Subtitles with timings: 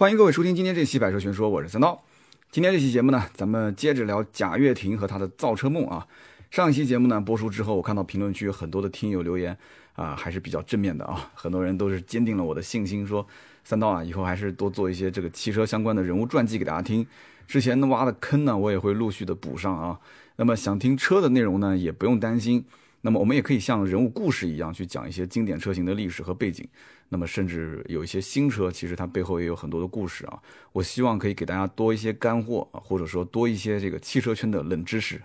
[0.00, 2.02] 欢迎各位收听今天这期《百车全说》，我是三刀。
[2.50, 6.06] 今天这期节目呢，咱们接着聊贾跃亭和他的造车梦啊。
[6.50, 9.54] 上一期节目呢播出之后，我看到评论区有很多的听友留言
[9.96, 11.30] 啊，还是比较正面的啊。
[11.34, 13.26] 很多人都是坚定了我的信心，说
[13.62, 17.06] 三刀啊，以后还是多做一些这个汽车相关的人物传记给大家听。
[17.46, 20.00] 之前挖的坑呢，我也会陆续的补上啊。
[20.36, 22.64] 那么想听车的内容呢，也不用担心。
[23.02, 26.66] 那么我们也可以像人物故事一样去讲一些经典车型的历史和背景。
[27.08, 30.38] 那么甚至有一些新车，其实它背后也有很多的故事啊。
[30.72, 35.20] 我希望可以给大家多一些干货啊，或者说多一些这个汽车圈的冷知识。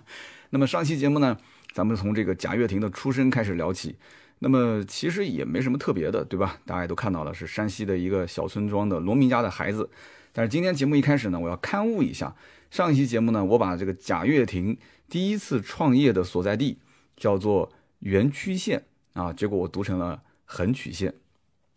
[0.50, 1.38] 那么上期节目呢，
[1.72, 3.96] 咱们从这个贾跃亭的出身开始聊起。
[4.40, 6.58] 那么其实也没什么特别的，对吧？
[6.66, 9.88] 大家都看到了，是山西的一个小村庄的农民家的孩子。
[10.32, 12.34] 但是今天节目一开始呢，我要刊物一下
[12.70, 14.76] 上一期节目呢，我把这个贾跃亭
[15.08, 16.78] 第一次创业的所在地
[17.20, 17.70] 叫做
[18.00, 21.14] 垣曲线啊，结果我读成了横曲线。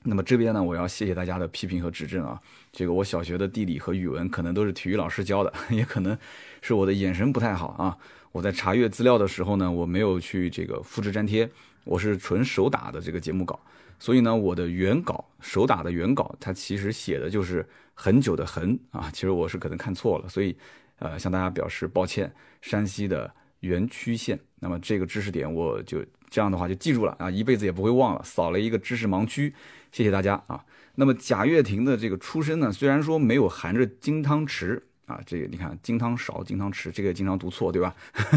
[0.05, 2.41] 那么这边呢，我要谢谢大家的批评和指正啊。
[2.71, 6.17] 这个我小学的地理和语文可能都是体育老师教的， 也可能
[6.61, 7.97] 是我的眼神不太好啊。
[8.31, 11.49] 我在查阅资料的时候呢，我没有去这个复制粘贴，
[11.83, 13.59] 我是纯手打的这个节目稿，
[13.99, 19.09] 所以呢，我的原稿手打的原稿，它其实写的就是很久的很啊。
[19.13, 20.57] 其实我是可能看错了，所以
[20.99, 22.33] 呃向大家表示抱歉。
[22.61, 29.53] 山西的垣曲县，那么这个知识点我就这样的话就记住了啊，一辈子也不会忘了，扫了一个知识盲区。
[29.91, 30.63] 谢谢大家啊。
[30.95, 37.93] 那么贾跃亭的这个出身呢，虽然说没有含着金汤匙啊，这个你看金汤勺、金汤匙，这个经常读错，对吧？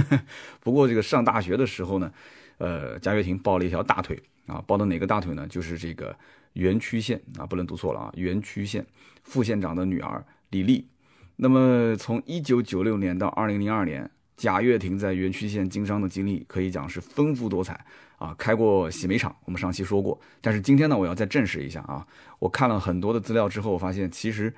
[0.60, 2.12] 不过这个上大学的时候呢，
[2.58, 5.46] 呃，贾跃亭抱了一条大腿啊，抱的哪个大腿呢？
[5.46, 6.14] 就是这个
[6.54, 8.84] 园区县啊，不能读错了啊，园区县
[9.22, 10.88] 副县长的女儿李丽。
[11.36, 17.84] 那么从一九九六年到二零零二年，贾跃亭在园区县经商的经历可以讲是丰富多彩。
[18.18, 20.18] 啊，开过洗煤厂，我们上期说过。
[20.40, 22.06] 但是今天呢，我要再证实一下啊。
[22.38, 24.50] 我看了很多的资料之后，我发现其实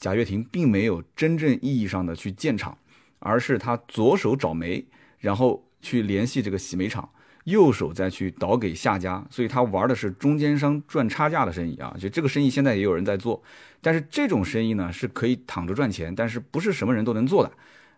[0.00, 2.76] 贾跃亭并没有真正意义上的去建厂，
[3.20, 4.84] 而是他左手找煤，
[5.20, 7.08] 然后去联系这个洗煤厂，
[7.44, 11.94] 右手再去倒给下家，所以他玩的是中间商赚差价的生意啊。
[11.96, 13.40] 就这个生意现在也有人在做，
[13.80, 17.52] 但是这种生意呢是可以躺着赚钱，但是不是什么人都能做的。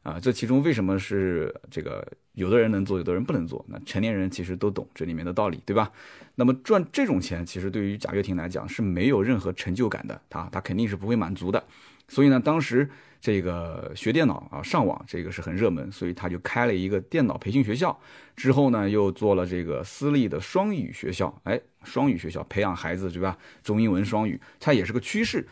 [0.06, 3.64] 啊，这其中为什么是这个有的人能做，有的人不能做？
[3.68, 5.90] 那成年人其实都懂这里面的道理，对吧？
[6.36, 11.60] 那么赚这种钱，其实对于贾跃亭来讲是没有任何成就感的，他他肯定是不会满足的。
[12.06, 12.88] 所以呢，当时
[13.20, 17.98] 这个学电脑啊，上网这个是很热门，所以他就开了一个电脑培训学校。
[18.36, 23.36] 之后呢，又做了这个私立的双语学校，哎，双语学校培养孩子，对吧？
[23.64, 25.44] 中英文双语，它也是个趋势。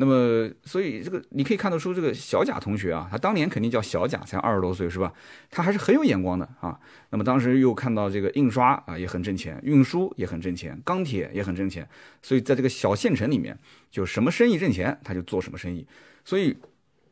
[0.00, 5.12] 那么，所以这个你可以看得出，这个小贾同学啊，他当年肯定叫小贾，才二十多岁，是吧？
[5.50, 6.80] 他还是很有眼光的啊。
[7.10, 11.86] 那么当时又看到这个印刷啊也很挣钱，运输也很挣钱，钢铁也很挣钱，
[12.22, 13.58] 所以在这个小县城里面，
[13.90, 15.86] 就什么生意挣钱他就做什么生意。
[16.24, 16.56] 所以，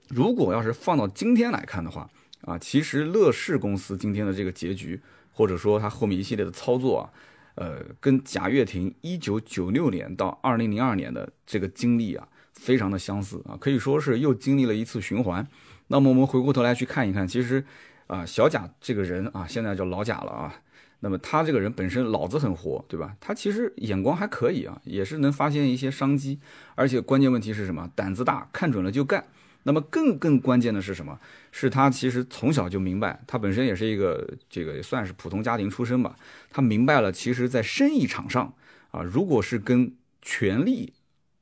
[0.08, 2.08] 如果要是放到今天来看的话
[2.46, 4.98] 啊，其实乐视公司今天的这个结局，
[5.30, 7.12] 或者说他后面一系列的操作啊，
[7.56, 12.26] 呃，跟贾跃亭一九九六年到二零零二年的这个经历啊。
[12.58, 15.46] 非常的相似啊，可以说是又经历了一次循环。
[15.86, 17.64] 那么我们回过头来去看一看，其实
[18.08, 20.54] 啊，小贾这个人啊，现在叫老贾了啊。
[21.00, 23.14] 那么他这个人本身脑子很活，对吧？
[23.20, 26.40] 他其实眼光还可以啊，也是能发现一些商机。
[26.74, 27.88] 而且关键问题是什么？
[27.94, 29.24] 胆子大，看准了就干。
[29.62, 31.18] 那么更更关键的是什么？
[31.52, 36.16] 是他其实从小就明白，他本身也是一个这个算是普通家庭出身吧。
[36.50, 38.52] 他明白了，其实，在生意场上
[38.90, 40.92] 啊，如果是跟权力。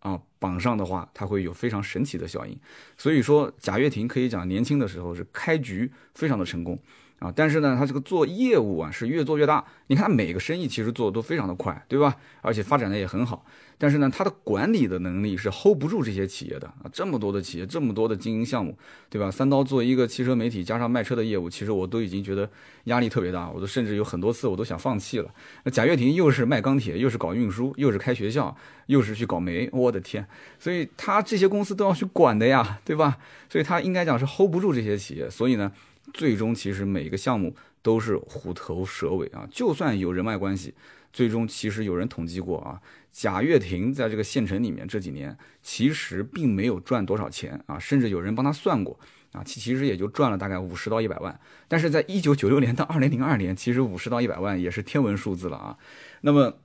[0.06, 2.56] 啊，绑上的话，它会有非常神奇的效应。
[2.97, 6.78] 所以说，贾跃亭可以讲年轻的时候是开局非常的成功
[7.19, 7.33] 啊。
[7.34, 9.65] 但是呢，他这个做业务啊是越做越大。
[9.89, 12.15] 你看每个生意其实做的都非常的快，对吧？
[12.41, 13.45] 而且发展的也很好。
[13.78, 18.76] 但是呢，他的管理的能力是 hold 不住这些企业的啊，这么多的企业，这么多的经营项目，
[19.10, 19.31] 对吧？
[19.31, 22.48] 三刀做一个汽车媒体加上卖车的业务，其实我都已经觉得
[22.84, 25.31] 压力特别大，我都甚至有很多次我都想放弃了。
[25.65, 30.26] 那贾跃亭又是卖钢铁，又是搞运输，又是开学校，又是去搞煤，我的天！
[30.59, 33.18] 所以他这些公司都要去管的呀，对吧？
[33.51, 35.71] 所以他应该讲是 hold 不住这些企业，所以呢，
[36.15, 40.72] 最终其实每一个项目都是虎头蛇尾啊，就算有人脉关系。
[41.12, 42.78] 最终其实有人统计过啊，
[43.18, 49.01] 贾跃亭在这个县城里面这几年其实并没有赚多少钱啊，甚至有人帮他算过
[49.33, 51.41] 啊，其其实也就赚了大概五十到一百万。
[51.66, 55.78] 但是在一九九六年到二零零二年，其实五十到一百万也是天文数字了啊。
[56.21, 56.59] 那么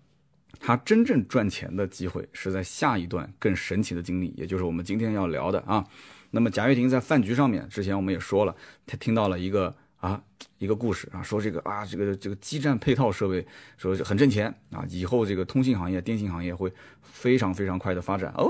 [0.60, 5.88] 他真正赚钱的机会是在下一段更神奇的经历，也就是我们今天要聊的啊。
[6.32, 8.54] 那么贾跃亭在饭局上面，之前我们也说了，
[8.86, 9.74] 他听到了一个。
[10.02, 10.22] 啊，
[10.58, 13.46] 一个故事啊，说这个啊，这个这个基站配套设备
[13.78, 18.50] 说很挣钱啊，以后这个通信行业、电信行业会非常非常快的发展哦。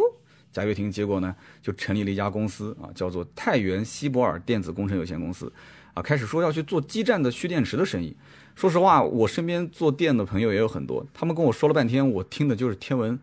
[0.52, 5.52] 贾跃亭结果呢就成立了一家公司啊，叫做太原西博尔电子工程有限公司，
[5.94, 8.16] 啊，开始说要去做基站的蓄电池的生意。
[8.56, 13.18] 说实话，我身边做电的朋友也有很多，他们跟我说了半天，我听的就是天文，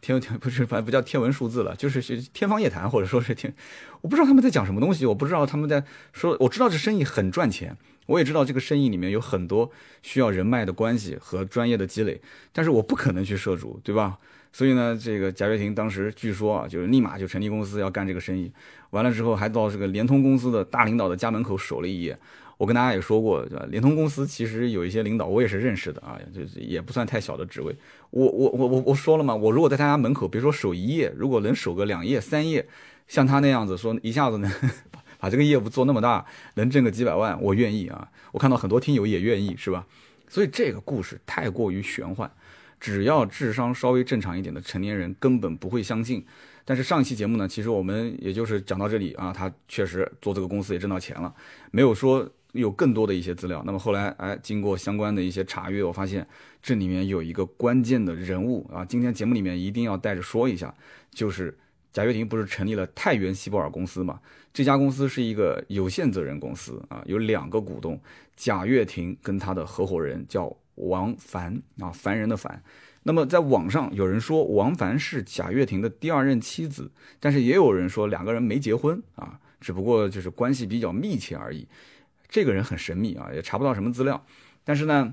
[0.00, 3.52] 天天不是反正不叫天文数字了，就是是天方夜谭，或者说是天，
[4.00, 7.76] 我不知道他们在讲什么东西，我不知道他们在说，我知道这生意很赚钱，
[8.06, 9.70] 我也知道这个生意里面有很多
[10.02, 12.20] 需要人脉的关系和专业的积累，
[12.52, 14.18] 但是我不可能去涉足，对吧？
[14.52, 18.50] 所以呢，这个贾跃亭当时据说啊，就是立马就成立公司要干这个生意，
[18.90, 22.18] 完了之后还到这个联通公司的大领导的家门口守了一夜。
[22.60, 23.64] 我跟大家也说过，对吧？
[23.70, 27.74] 联通公司其实有一些领导我也是认识的啊，就是也不算太小的职位。
[28.10, 32.68] 我我我我我说了嘛，我如果在他家门口，别说守一夜，如果能守个两夜三夜，
[33.08, 34.52] 像他那样子说一下子能
[35.18, 36.26] 把这个业务做那么大，
[36.56, 38.06] 能挣个几百万，我愿意啊。
[38.32, 39.86] 我看到很多听友也愿意，是吧？
[40.28, 42.30] 所以这个故事太过于玄幻，
[42.78, 46.26] 只要智商稍微正常一点的成年人根本不会相信。
[46.66, 51.34] 但是上一期节目呢，其实我们也就是讲到这里啊，他确实做这个公司也挣到钱了，
[51.70, 52.28] 没有说。
[52.52, 56.26] 有更多的一些资料，那么后来，哎，经过相关的一些查阅，我发现
[56.62, 60.74] 这里面有一个关键的人物啊，今天节目里面一定要带着说一下，
[61.10, 61.56] 就是
[61.92, 64.20] 贾跃亭不是成立了太原西博尔公司嘛？
[64.52, 68.00] 这家公司是一个有限责任公司啊，有两个股东，
[68.36, 72.60] 贾跃亭跟他的合伙人叫王凡啊，凡人的凡。
[73.02, 81.66] 那么在网上有人说王凡是贾跃亭的第二任妻子，但是也有人说两个人没结婚啊，只不过就是关系比较密切而已。
[82.30, 84.24] 这个人很神秘啊，也查不到什么资料。
[84.64, 85.12] 但是呢，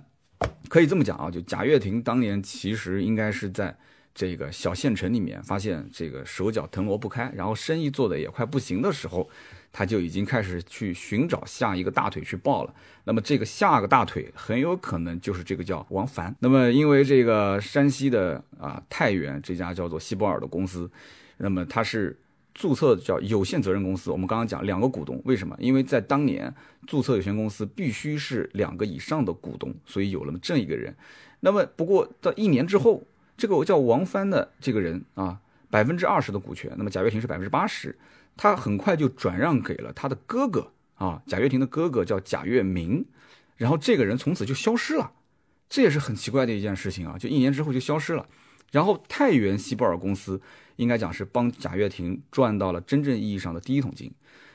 [0.70, 3.76] 可以这么讲啊，就贾跃亭当年其实应该是在
[4.14, 9.28] 这个小县城里面发现这个手脚腾挪不开，然后生意做的也快不行的时候，
[9.72, 12.74] 他就已经开始去寻找下一个大腿去抱了。
[13.06, 16.36] 那么这个下个大腿很有可能就是这个叫王凡。
[16.40, 20.90] 那么因为这个山西的啊太原这家叫做西博尔的公司，
[21.38, 22.16] 那么它是。
[22.58, 25.56] 注册叫有限责任公司，我们刚刚讲两个股东，为什么？
[25.60, 26.52] 因为在当年
[26.88, 30.96] 注册有限公司必须是两个以上的股东，所以有了这一个人。
[31.42, 33.04] 那么不过到一年之后，
[33.38, 35.40] 这个叫王帆的这个人啊，
[35.70, 37.96] 百分之二十的股权，那么贾跃亭是百分之八十，
[38.36, 43.06] 他很快就转让给了他的哥哥啊，贾跃亭的哥哥叫贾跃明，
[43.56, 45.12] 然后这个人从此就消失了，
[45.70, 48.26] 这也是很奇怪的一件事情啊，就一年之后就消失了。
[48.72, 50.42] 然后太原西波尔公司。
[50.78, 54.12] 应该讲是帮贾跃亭赚到了真正意义上的第一桶金。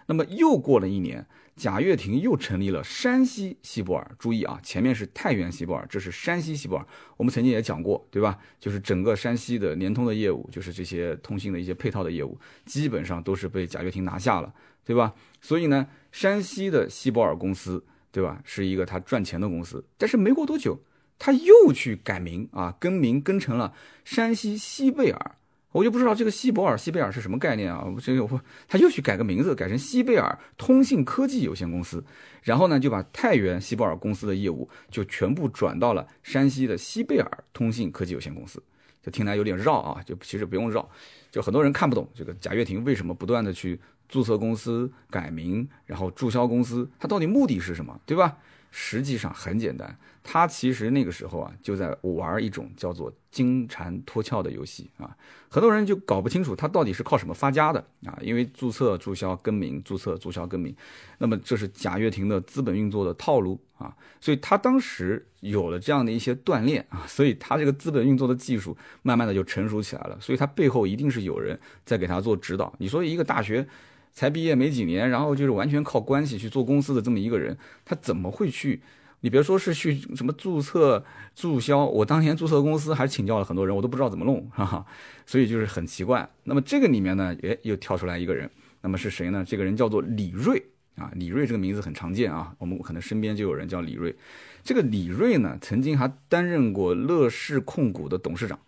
[0.06, 1.24] 那么又过了一年，
[1.54, 4.10] 贾跃亭又成立了山西西博尔。
[4.18, 6.86] 注意啊，前面是太原西博尔，这是山西西博尔。
[7.16, 8.36] 我们曾经也讲过，对吧？
[8.58, 12.36] 就是整个山西的联通的业务，就是这些通信的一些配套的业务，
[12.66, 14.52] 基本上都是被贾跃亭拿下了，
[14.84, 15.14] 对吧？
[15.40, 18.42] 所以呢，山西的西博尔公司，对吧？
[18.44, 19.84] 是一个他赚钱的公司。
[19.96, 20.82] 但是没过多久，
[21.16, 23.72] 他又去改名啊，更名更成了
[24.04, 25.36] 山西西贝尔。
[25.72, 27.84] 我就不知道这个西博尔、西贝尔是什么概念啊？
[28.00, 32.04] 这个我他又去改个名字，改成西贝尔通信科技有限公司，
[32.42, 38.62] 然后呢就把太原西博尔公司的业务就全部转到了山西的西贝尔通信科技有限公司。
[39.02, 40.88] 就听来有点绕啊，就其实不用绕，
[41.30, 48.36] 就很多人看不懂这个贾跃亭为什么不断的去注册公司、改名，然后注销公司，他到底目的是什么，对吧？
[48.70, 55.16] 实际上很简单，他其实那个时候啊就在玩一种叫做金蝉脱壳的游戏啊，
[55.48, 60.74] 很多人就搞不清楚他到底是靠什么发家的啊，因为注册、注销、更名、注册、注销、更名，
[61.18, 72.72] 那么这是贾跃亭的资本运作的套路啊，所以他当时有了这样的一些锻炼啊，所以他这个资本运作的技术慢慢的就成熟起来了，所以他背后一定是有人在给他做指导。
[72.78, 73.66] 你说一个大学。
[74.14, 78.82] 才毕业没几年，然后就是完全靠关系去做公司的这么一个人，他怎么会去？
[79.22, 84.84] 你别说是去什么注册、注销，我当年注册公司还请教了很多人，我都不知道怎么弄，哈哈。
[85.26, 86.28] 所以就是很奇怪。
[86.44, 88.48] 那么这个里面呢，诶，又跳出来一个人，
[88.82, 89.44] 那么是谁呢？
[89.44, 90.62] 这个人叫做李瑞
[90.96, 94.14] 啊，李瑞这个名字很常见啊，我们可能身边就有人叫李瑞。
[94.62, 98.58] 这个李瑞呢，曾经还担任过乐视控股的董事长。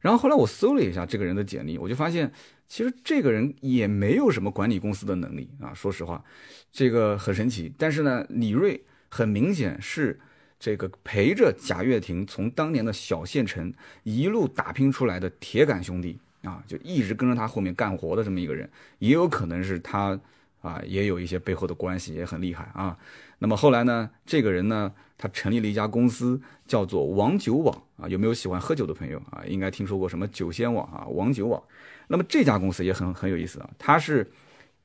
[0.00, 2.32] 然后后来我搜了一下这个人的简历，我就发现。
[2.66, 6.24] 其实这个人也没有什么管理公司的能力啊，说实话，
[6.72, 7.70] 这个很神奇。
[7.76, 8.82] 但是呢，李瑞
[9.14, 10.18] 很明显是
[10.58, 18.68] 这个陪着贾跃亭从当年的小县城一路打拼出来的铁杆兄弟啊，就一直跟着他后面干活的这么一个人，
[18.98, 20.18] 也有可能是他
[20.62, 22.98] 啊，也有一些背后的关系，也很厉害啊。
[23.38, 28.08] 那么后来呢，这个人呢，他成立了一家公司，叫做王酒网啊。
[28.08, 29.44] 有没有喜欢喝酒的朋友啊？
[29.46, 31.62] 应该听说过什么酒仙网啊，王酒网。
[32.08, 34.28] 那么这家公司也很很有意思啊，它是，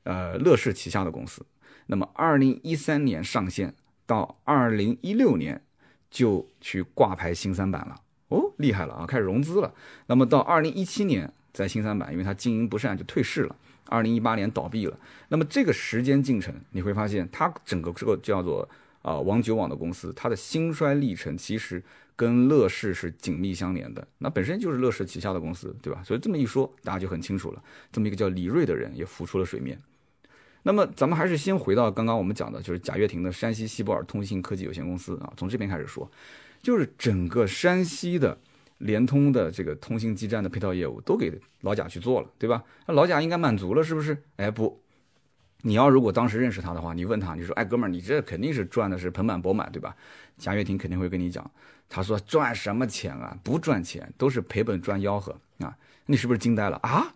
[0.04, 1.44] 呃，乐视旗下的公司。
[1.86, 3.74] 那么二零一三年上线，
[4.10, 5.62] 到二零一六年
[6.10, 7.94] 就去挂牌新三板了，
[8.30, 9.72] 哦，厉害了啊，开始融资了。
[10.08, 13.54] 那么到二零一七年在新三板，因为它经营不善就退市了，
[13.86, 14.98] 二零一八年倒闭了。
[15.28, 18.68] 那么这个时间进程，你会发现它整个这个叫做
[19.02, 21.80] 啊王九网的公司，它的兴衰历程其实
[22.16, 24.04] 跟乐视是紧密相连的。
[24.18, 26.02] 那本身就是乐视旗下的公司，对吧？
[26.02, 27.62] 所以这么一说，大家就很清楚了。
[27.92, 29.80] 这么一个叫李锐的人也浮出了水面。
[30.62, 36.10] 那么咱们还是先回到刚刚我们讲的，就是贾跃亭的山西西博尔通信科技有限公司啊，从这边开始说，
[36.62, 38.38] 就是整个山西的
[38.78, 42.62] 联通的这个通信基站的配套业务都给老贾去做了，对吧？
[42.86, 44.16] 那老贾应该满足了，是不是？
[44.36, 44.80] 哎不，
[45.62, 49.96] 你要如果当时认识他的话，你问他，你说，哎哥们儿，你这肯定是赚的是盆满钵满，对吧？
[50.36, 51.50] 贾跃亭肯定会跟你讲，
[51.88, 53.36] 他说赚什么钱啊？
[53.42, 55.76] 不赚钱，都是赔本赚吆喝啊！
[56.06, 57.14] 你是不是惊呆了啊？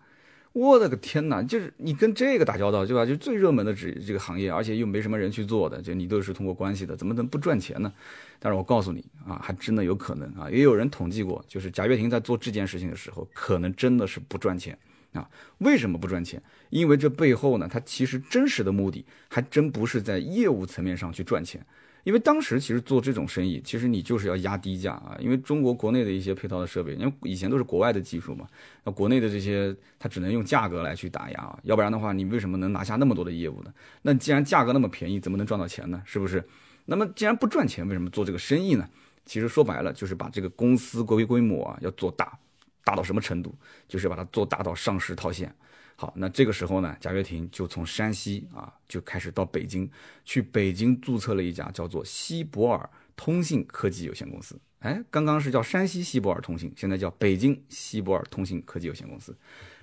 [0.55, 1.43] 我的个天哪！
[1.43, 3.05] 就是你跟这个打交道，对吧？
[3.05, 7.91] 就最热门的这这个行业，而且又没什么人去做的，就你都是通过关系的，怎么能不赚钱呢？
[8.39, 10.49] 但是我告诉你啊，还真的有可能啊！
[10.49, 14.77] 也有人统计过，就是贾跃亭在做这件事情的时候，可能真的是不赚钱
[15.11, 15.29] 啊。
[15.57, 16.41] 为什么不赚钱？
[16.69, 21.65] 因为这背后呢，他其实真实的目的还真不是在业务层面上去赚钱。
[22.05, 25.17] 因为当时其实做这种生意，其实你就是要压低价啊。
[25.19, 28.47] 因为中国国内的一些配套的设备，因为以前都是国外的技术嘛，
[28.83, 33.73] 那国内的这些它只能用价格来去打压啊，要不然的话，你为什么能拿下那么多的业务呢？
[34.03, 35.99] 那既然价格那么便宜，怎么能赚到钱呢？
[36.05, 36.41] 是不是？
[36.85, 38.87] 那么既然不赚钱，为什么做这个生意呢？
[39.25, 42.37] 其实说白了，就是把这个公司规规模啊要做大，
[42.83, 43.51] 大到什么程度？
[43.87, 45.51] 就是把它做大到上市套现。
[45.97, 49.89] 好，那这个时候呢，贾跃亭就从山西啊就开始到北京，
[50.25, 54.59] 去北京注册了一家叫做西博尔通信科技有限公司。
[54.79, 59.33] 哎，刚刚是叫山西西博尔通信，现在叫北京西博尔通信科技有限公司。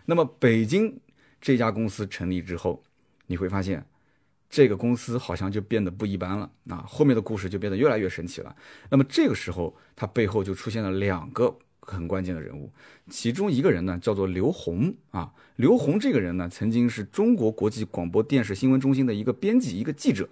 [0.04, 1.00] 那么北京
[1.40, 2.82] 这家公司成立之后，
[3.26, 3.84] 你会发现
[4.50, 8.54] 这个公司好像就变得不一般了啊，后面的故事就变得越来越神奇了。
[8.90, 11.56] 那么这个时候，它背后就出现了两个。
[11.84, 12.70] 很关键的人物，
[13.10, 15.32] 其中一个人呢叫做刘洪啊。
[15.56, 20.28] 刘洪这个人呢，曾经是中国国际广播电视新闻中心的一个编辑、一个记者。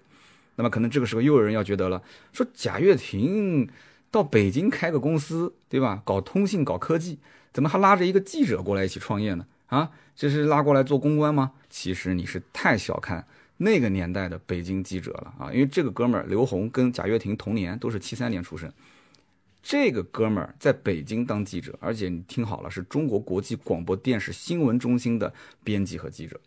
[0.57, 2.03] 那么可能这个时候又有人要觉得了，
[2.33, 3.69] 说贾跃亭
[4.11, 6.03] 到北京开个公司，对吧？
[6.05, 7.19] 搞通信、搞科技，
[7.53, 9.47] 怎么还拉着一个记者过来一起创业呢？
[9.67, 11.53] 啊，这是拉过来做公关吗？
[11.69, 13.27] 其实你是太小看
[13.59, 15.53] 那个年代的北京记者了啊！
[15.53, 18.73] 因为这个哥们儿刘洪跟贾跃亭同年，都是七三年出生。
[19.63, 26.41] 这个哥们儿在北京当记者，而且你听好了，是中国国际广播电视新闻中心的编辑和记者。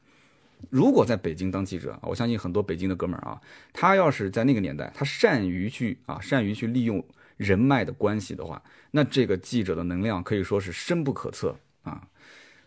[0.69, 3.39] 如果在北京当记者，我相信很多北京的哥们儿啊，
[3.73, 7.05] 他要是在那个年代，他善于去啊，善于去利用
[7.37, 12.07] 人脉的关系的话，那这个记者的能量可以说是深不可测啊。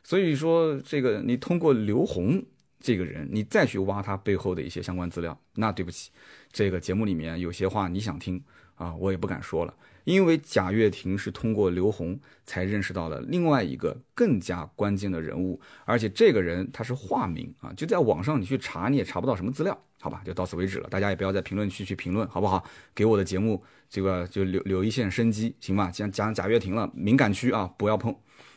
[0.05, 2.45] 所以说，这个你通过刘洪
[2.79, 6.11] 这个人，你再去挖他背后的一些相关资料，那对不起，
[6.53, 8.41] 这个节目里面有些话你想听
[8.75, 9.75] 啊，我也不敢说了。
[10.07, 20.89] 因为贾跃亭是通过刘洪才认识到了另外一个更加关键的人物，而且这个人他是化名啊，就在网上你去查你也查不到什么资料，好吧，就到此为止了。
[20.89, 22.65] 大家也不要在评论区去评论，好不好？
[22.95, 23.61] 给我的节目
[23.91, 25.91] 这个就留留一线生机，行吧？
[25.91, 28.15] 既然讲贾跃亭了，敏感区啊不要碰。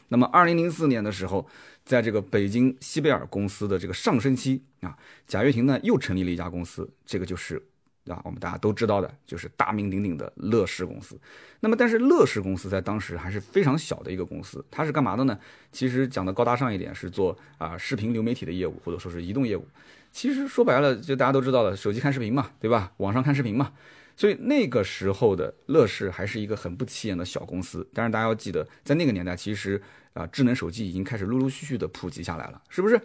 [0.09, 1.47] 那么二零零四年的时候，
[1.83, 7.65] 在这个北京西贝尔公司的这个上升期啊，贾跃亭呢又成立了一家公司，这个就是。
[8.09, 11.19] 啊，我们大家都知道的，就是大名鼎鼎的乐视公司。
[11.59, 15.37] 那么，但是乐视公司在当时还是非常小的一个公司，它是干嘛的呢？
[15.71, 19.65] 其实讲的高大上一点，是做啊视频流媒体的业务，或者说是移动业务。
[20.11, 22.91] 其实说白了，就大家都知道的，手机看视频嘛，对吧？
[22.97, 23.71] 网上看视频嘛。
[24.15, 27.87] 所以那个时候的乐视还是一个很不起眼的小公司。
[27.93, 29.81] 但是大家要记得，在那个年代，其实
[30.13, 32.99] 啊智能手机已经开始陆陆续续的普及下来了，是不是？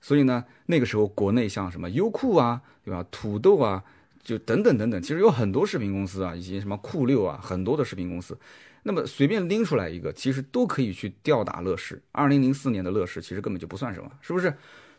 [0.00, 3.04] 所以呢，那个时候国内像什么优酷啊，对吧？
[3.10, 3.84] 土豆啊。
[4.22, 8.38] 就等等等等，其实有很多视频公司啊，以及什么酷六啊，很多的视频公司，
[8.82, 12.02] 那么随便拎出来一个，其实都可以去吊打乐视。
[12.12, 14.52] 二零零四年的乐视其实根本就不算什么，是不是？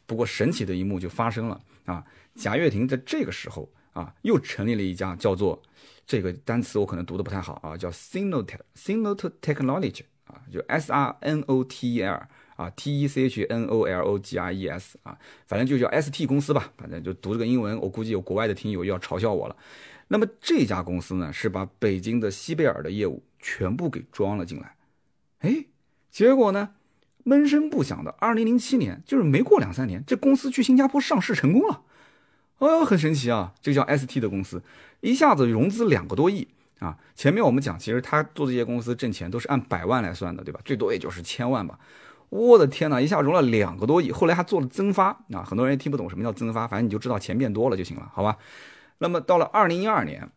[0.05, 2.03] 不过神奇的一幕就发生了啊！
[2.33, 5.61] 贾跃亭在这个时候啊，又成立了一家叫做
[6.07, 12.23] 这个单词我可能读的不太好啊，叫 Sinotel，Sinotel Technology 啊，就 S R N O T E L。
[12.59, 19.55] 啊，T E C H N O L O G R E S 啊，反正就叫 S T 公司吧，反正就读这个英文，我估计有国外的听友要嘲笑我了。
[20.09, 24.75] 那么这家公司呢，是把北京的西贝尔的业务全部给装了进来。
[25.39, 25.67] 哎，
[26.11, 26.71] 结果呢，
[27.23, 31.83] 闷声不响的，二零零七年，就是没过两三年，这公司去新加坡上市成功了。
[32.57, 34.61] 哦，很神奇啊，这叫 S T 的公司，
[34.99, 36.49] 一下子融资两个多亿
[36.79, 36.97] 啊。
[37.15, 40.59] 前面我们讲，其实他做这些公司挣钱都是按百万来算的，对吧？
[40.65, 41.79] 最多也就是千万吧。
[42.29, 45.43] 我的天哪，一下融了两个多亿，后来还做了增发啊！
[45.43, 48.38] 很多人也听不懂什么叫增发，反正你就知道钱变多了就行了，好吧？
[49.00, 50.29] 那么到了二零一二年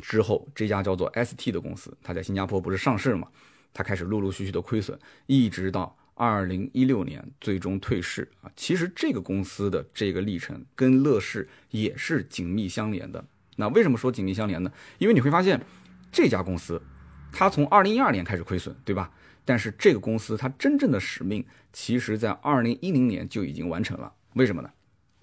[0.00, 3.28] 之后，这家叫做 ST 的公司，它在新加坡不是上市嘛？
[3.72, 8.50] 它开始陆陆续续的亏损，一直到二零一六年最终退市啊。
[8.56, 13.24] 其实这个公司的这个历程跟乐视也是紧密相连的。
[13.56, 14.72] 那为什么说紧密相连呢？
[14.98, 15.60] 因为你会发现
[16.10, 16.82] 这家公司，
[17.30, 19.12] 它从二零一二年开始亏损，对吧？
[19.50, 24.12] 但是这个公司它真正的使命，其实在二零一零年就已经完成了。
[24.34, 24.70] 为什么呢？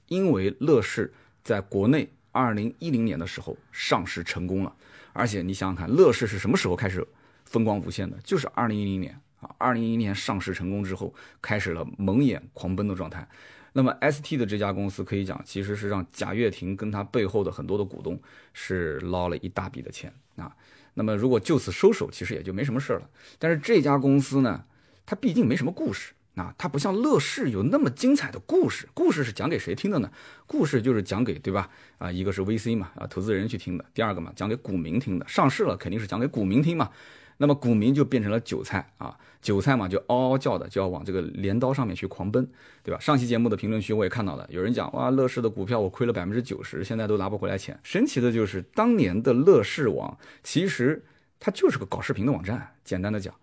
[0.07, 1.13] 因为乐视
[1.45, 4.75] 在国内二零一零年的时候上市成功了，
[5.13, 7.07] 而且你想想看，乐视是什么时候开始
[7.45, 8.17] 风光无限的？
[8.21, 13.25] 就是二零一零年啊，二零一零年上市成功之后，开始了蒙眼狂奔的状态。
[13.71, 20.53] 那么 ST 的这家公司可以讲，其实是让贾跃亭跟他背后的很多的股东是捞了一大笔的钱啊。
[20.99, 23.07] 那么如果就此收手，其实也就没什么事了。
[23.37, 24.63] 但是这家公司呢，
[25.05, 28.89] 它毕竟没什么故事啊，它不像乐视有那么精彩的故事。
[28.95, 30.09] 故事是讲给谁听的呢？
[30.47, 31.69] 故事就是讲给对吧？
[31.99, 35.27] 啊，一个是 VC 嘛，啊，投资人去听的；第二个嘛，讲给股民听的。
[35.27, 36.89] 上市了肯定是讲给股民听嘛。
[37.37, 42.47] 那么股民就变成了韭菜啊，韭菜嘛就嗷嗷叫的，就要往这个镰刀上面去狂奔，
[42.83, 42.99] 对吧？
[42.99, 47.79] 上期节目的评论区我也看到了，有人讲哇，乐视的股票我亏了百分之九十，现在都拿不回来钱。
[47.83, 51.03] 神奇的就是当年的乐视网，其实
[51.39, 52.73] 它就是个搞视频的网站。
[52.83, 53.33] 简单的讲，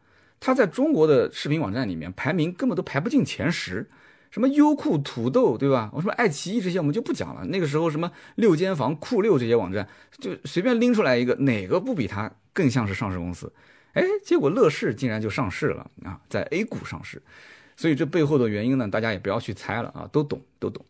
[0.40, 3.88] 它在中国的视频网站里面排名根本都排不进前十，
[4.30, 5.90] 什么优酷、土豆，对吧？
[5.94, 7.44] 我什么爱奇艺这些我们就不讲了。
[7.44, 13.52] 那个时候什么六间房、酷六这些网站，就随便拎出来一个，哪个不比它更像是上市公司？
[13.94, 17.22] 哎，结果乐视竟然就上市了啊，在 A 股上市，
[17.76, 20.84] 所以这背后的原因呢，大家也不要去猜了啊，都懂都懂。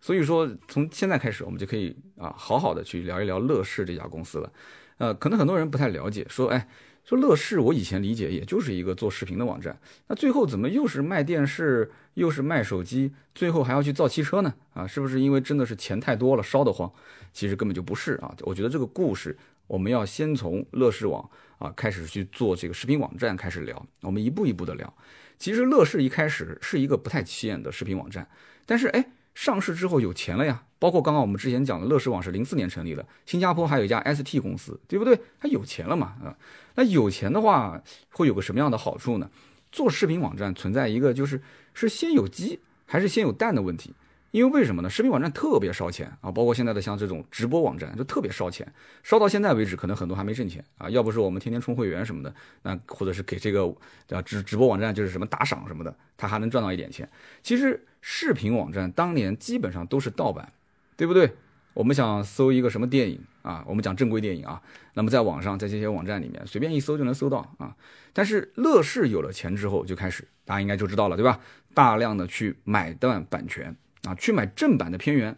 [0.00, 4.52] 所以说，从现在开始，我们就可以啊，好好的去聊一聊乐视这家公司了。
[4.98, 6.68] 呃，可能很多人不太了解，说，哎，
[7.04, 9.78] 说乐视，我以前理解也就是一个做视频的网站，
[10.08, 14.54] 那最后怎么又是卖电视，又是卖手机，最后还要去造汽车呢？
[14.72, 16.90] 啊，是不是因为真的是钱太多了，烧得慌？
[17.32, 19.38] 其实根本就不是啊，我觉得这个故事。
[19.70, 24.92] 我们要先从乐视网啊开始去做这个视频网站开始聊，我们一步一步的聊。
[25.38, 28.28] 其实乐视一开始是一个不太起眼的视频网站，
[28.66, 30.64] 但是哎，上市之后有钱了呀。
[30.80, 35.16] 包括刚刚我们之前讲的乐视网是零四年成立的，新加坡还有一家 ST 公司，对不对？
[35.38, 36.36] 它有钱了嘛啊？
[36.74, 39.30] 那有钱的话会有个什么样的好处呢？
[39.70, 41.40] 做视频网站存在一个就是
[41.74, 43.94] 是先有鸡还是先有蛋的问题。
[44.30, 44.88] 因为为什么呢？
[44.88, 50.88] 视频网站特别烧钱啊，包括现在的像这种直播网站就特别烧钱，烧到现在为止，可能很多还没挣钱啊。
[50.88, 53.64] 要不是我们天天充会员什么的，那或者是给这个
[54.10, 57.08] 啊直直播网站就是什么打赏什么的，他还能赚到一点钱。
[57.42, 60.52] 其实视频网站当年基本上都是盗版，
[60.96, 61.32] 对不对？
[61.74, 64.62] 我们想搜一个什么电影啊，我们讲正规电影啊，
[64.94, 67.74] 那么在网上在这些网站里面随便一搜就能搜到啊。
[68.12, 71.40] 但是乐视有了钱之后，就开始大家应该就知道了对吧？
[71.74, 73.74] 大量的去买断版权。
[74.04, 75.36] 啊，去买正版的片源，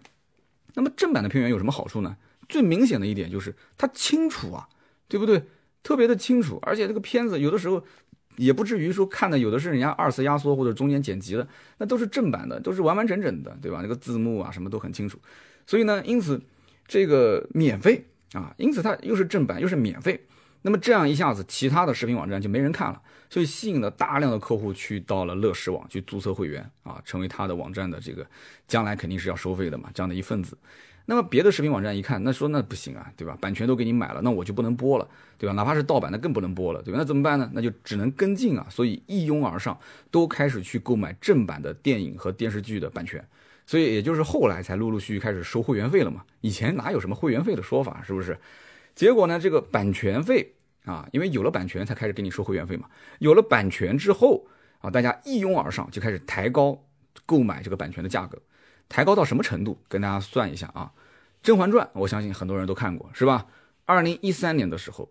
[0.74, 2.16] 那么正版的片源有什么好处呢？
[2.48, 4.68] 最明显的一点就是它清楚啊，
[5.08, 5.42] 对不对？
[5.82, 7.82] 特别的清楚，而且这个片子有的时候
[8.36, 11.46] 也不至于说看的有的是人家二次压缩或者中间剪辑的，
[11.78, 13.80] 那都是正版的，都是完完整整的，对吧？
[13.82, 15.18] 那个字幕啊什么都很清楚，
[15.66, 16.40] 所以呢，因此
[16.86, 20.24] 这个免费啊，因此它又是正版又是免费。
[20.62, 28.26] 那么这样一下子，其他的视频网站就没人看了，所以吸引了大量的客户去到了乐视网去注册会员啊，成为他的网站的这个
[28.68, 30.54] 将来肯定是要收费的嘛，这样的一份子。
[31.06, 33.34] 那么别的视频网站一看，那说那不行啊，对吧？
[33.40, 35.54] 版权都给你买了，那我就不能播了，对吧？
[35.54, 36.98] 哪怕是盗版，那更不能播了，对吧？
[36.98, 37.50] 那怎么办呢？
[37.54, 43.26] 那就只能跟进啊，所以一拥而上，都开始去购买正版的电影和电视剧的版权，
[43.64, 46.22] 所以也就是后来才陆陆续续开始收会员费了嘛。
[46.42, 48.38] 以前哪有什么会员费的说法，是不是？
[48.94, 49.40] 结果呢？
[49.40, 50.52] 这个版权费
[50.84, 52.88] 啊，因为有了版权才开始给你收会员费嘛。
[53.18, 54.46] 有了版权之后
[54.80, 56.84] 啊，大家一拥而上，就开始抬高
[57.24, 58.38] 购买这个版权的价格。
[58.88, 59.80] 抬高到什么程度？
[59.88, 60.92] 跟大家算一下啊，
[61.42, 63.46] 《甄嬛传》，我相信很多人都看过，是吧？
[63.84, 65.04] 二零一三年的时候，《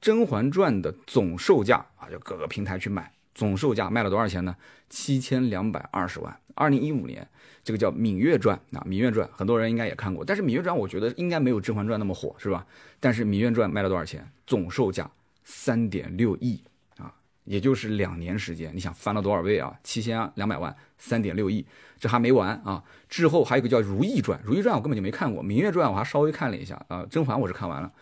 [0.00, 4.56] 甄嬛传》的总售价啊，就各个平台去买，总售价卖了多少钱呢？
[4.88, 6.36] 七千两百二十万。
[6.54, 7.26] 二零一五年。
[7.64, 12.66] 这个叫《芈月传》啊，《芈月传》很多人应该也看过，但是《芈月传》我觉得应该没有《甄嬛传》那么火，是吧？
[12.98, 14.28] 但是《芈月传》卖了多少钱？
[14.48, 15.08] 总售价
[15.44, 16.60] 三点六亿
[16.98, 17.14] 啊，
[17.44, 19.78] 也就是两年时间，你想翻了多少倍啊？
[19.84, 21.64] 七千两百万，三点六亿，
[22.00, 22.82] 这还没完啊！
[23.08, 27.92] 之后还有个叫《如懿传》，《如懿传》我根本就没看过，《芈月传》我还稍微看了一下啊，《甄嬛》我是看完了，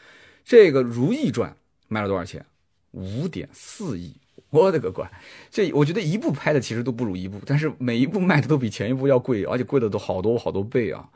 [0.42, 1.50] 这个《如懿传》
[1.88, 2.46] 卖了多少钱？
[2.92, 4.16] 五点四亿。
[4.50, 5.08] 我的个乖，
[5.50, 11.08] 这我觉得一部拍的其实都不如一部，但是每一部卖的都比前一部要贵，而且贵的都好多好多倍啊！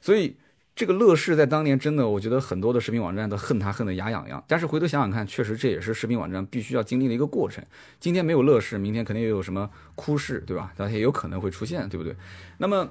[0.00, 0.36] 所以
[0.74, 4.42] 这个乐视在当年真的，我觉得很多的视频网站都恨它恨得牙痒痒。
[4.48, 7.64] 但是回头想想看，确实这也是视频网站必须要经历的一个过程。
[8.00, 10.72] 今天没有乐视，明天肯定又有什么哭视，对吧？
[10.76, 12.16] 它也有可能会出现，对不对？
[12.58, 12.88] 那么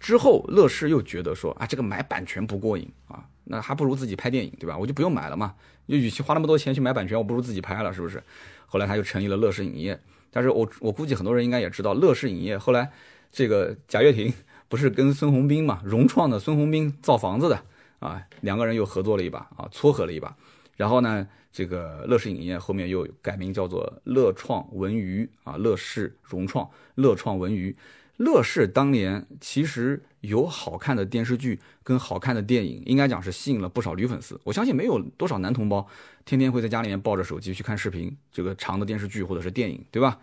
[0.00, 4.76] 之后乐视又觉得说啊，这个买版权不过瘾啊，那还不如自己拍电影，对吧？
[4.76, 5.54] 我就不用买了嘛，
[5.86, 8.22] 就与其花那么多钱去买版权，我不如自己拍了，是不是？
[8.72, 12.90] 后来他就成立了乐视影业，但是我我估计很多人应该也知道，乐视影业后来
[13.30, 14.32] 这个贾跃亭
[14.66, 17.62] 不是跟孙宏斌嘛，融创的孙宏斌造房子的
[17.98, 20.34] 啊，两个人又合作了一把啊，撮合了一把，
[20.74, 27.76] 然后呢，这个乐视影业后面又改名叫做乐创文娱啊，乐视融创乐创文娱。
[28.22, 34.40] 乐视当年其实有好看的电视剧跟好看的电影，应该讲是吸引了不少女粉丝。
[34.44, 35.84] 我相信没有多少男同胞
[36.24, 40.20] 天天会在家里面抱着手机去看视频，这个长的电视剧或者是电影，对吧？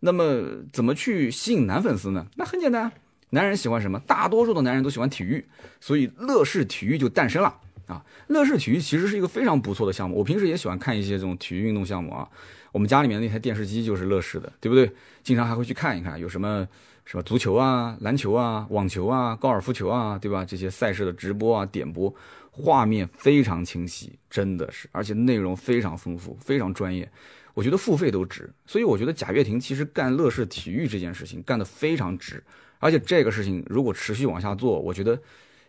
[0.00, 0.40] 那么
[0.72, 2.24] 怎么去吸引男粉丝呢？
[2.36, 2.92] 那很简单，
[3.30, 3.98] 男人喜欢什么？
[4.06, 5.44] 大多数的男人都喜欢体育，
[5.80, 8.04] 所以乐视体育就诞生了啊。
[8.28, 12.28] 乐视体育其实是一个非常不错的项目，我平时也喜欢看一些这种体育运动项目啊。
[12.70, 14.90] 我们家里面那台电视机就是乐视的，对不对？
[15.24, 16.68] 经常还会去看一看有什么。
[17.04, 20.44] 什么足球啊、篮球啊、网球啊、高尔夫球啊，对吧？
[20.44, 22.14] 这些赛事的直播啊、点播，
[22.50, 27.10] 画面非常清晰，真的是，而且内容非常丰富，非常专业。
[27.54, 28.48] 我觉得付费都值。
[28.66, 32.42] 所以我觉得贾跃亭其实干乐视体育这件事情干得非常值，
[32.78, 35.20] 而且这个事情如果持续往下做，我觉得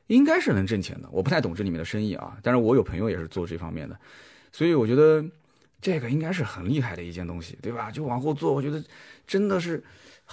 [0.08, 1.10] 应该是能挣钱的。
[1.12, 4.00] 我不太懂这里面的生意啊，但是我有朋友也是做这方面的，
[4.52, 5.26] 所以我觉得
[5.82, 7.92] 这个应该是很厉害的一件东西，对吧？
[7.92, 8.82] 就往后做，我觉得
[9.26, 9.84] 真的是。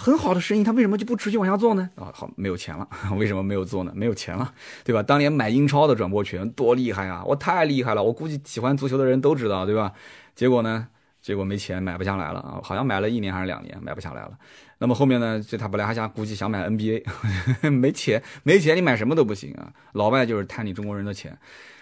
[0.01, 1.87] 很好的生意，他为什么就不持续往下做呢？
[1.95, 2.87] 啊，好，没有钱了，
[3.19, 3.91] 为什么没有做呢？
[3.95, 4.51] 没有钱了，
[4.83, 5.03] 对吧？
[5.03, 7.23] 当年买英超的转播权多厉害啊！
[7.23, 9.93] 我太厉害了，我估计喜欢足球的人都知道，对吧？
[10.33, 10.87] 结果呢？
[11.21, 12.59] 结果没钱，买不下来了啊！
[12.63, 14.31] 好像买了一年还是两年，买不下来了。
[14.79, 15.39] 那么后面呢？
[15.39, 17.03] 就他本来还想估计想买 NBA，
[17.69, 19.71] 没钱，没钱你买什么都不行啊！
[19.93, 21.37] 老外就是贪你中国人的钱。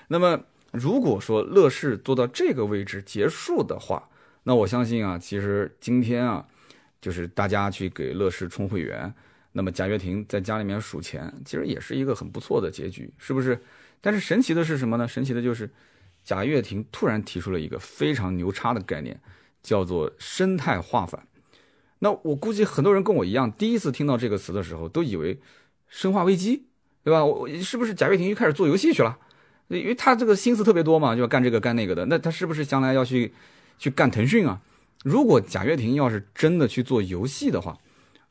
[0.10, 0.38] 那么
[0.74, 4.10] 如果说乐视做到这个位置结束的话，
[4.44, 6.46] 那我相信啊，其实今天啊。
[7.02, 9.14] 就是大家去给乐视充会员，
[9.54, 13.60] 那么贾跃亭在家里面数钱，其实也是一个很不错的结局，是不是？
[14.02, 15.08] 但是神奇的是什么呢？
[15.08, 15.70] 神奇的就是
[16.24, 19.20] 贾跃亭突然提出了一个非常牛叉的概念，
[19.62, 21.28] 叫做生态化反。
[22.00, 25.40] 那我估计很多人跟我一样，第一次听到这个词的时候，都以为
[25.88, 26.66] 生化危机，
[27.04, 27.26] 对吧？
[27.26, 29.18] 我是不是贾跃亭又开始做游戏去了？
[29.68, 32.06] 因为他这个心思特别多嘛，就要干这个干那个的。
[32.06, 33.34] 那他是不是将来要去
[33.78, 34.62] 去干腾讯啊？
[35.04, 37.78] 如果贾跃亭要是真的去做游戏的话，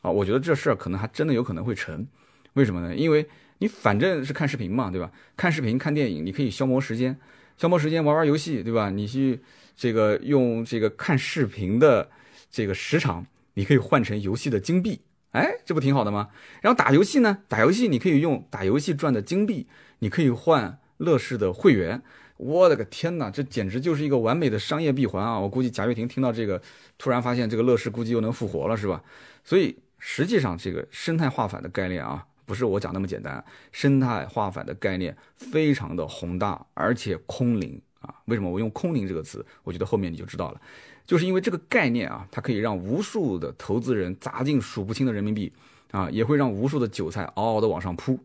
[0.03, 2.07] 啊，我觉得这事儿可能还真的有可能会成。
[2.55, 2.95] 为什么呢？
[2.95, 3.27] 因为
[3.59, 5.11] 你反正是看视频嘛，对吧？
[5.37, 7.17] 看视频、看电影，你可以消磨时间，
[7.57, 8.91] 消磨时间玩玩游戏，对吧？
[8.91, 9.41] 你去
[9.77, 12.11] 这个用这个看视频的
[12.51, 15.01] 这个时长，你可以换成游戏的金币，
[15.31, 16.29] 哎，这不挺好的吗？
[16.61, 19.67] 然后打游戏呢，打游戏你可以用打游戏赚的金币，
[20.01, 22.03] 你可以换乐视的会员。
[22.39, 25.39] 我的个天哪，这简直就是一个完美的商业闭环啊！
[25.39, 26.63] 我估计贾跃亭听到这个，
[26.97, 29.03] 突然发现这个乐视估计又能复活了，是吧？
[29.45, 33.45] 所以实际上这个生态化反的概念啊，不是我讲那么简单。
[33.73, 38.15] 生态化反的概念非常的宏大，而且空灵啊！
[38.27, 39.45] 为什么我用空灵这个词？
[39.65, 40.61] 我觉得后面你就知道了，
[41.05, 45.53] 就是因为这个概念啊，它可以让无数的投资人砸进数不清的人民币
[45.91, 48.17] 啊，也会让无数的韭菜嗷嗷的往上扑。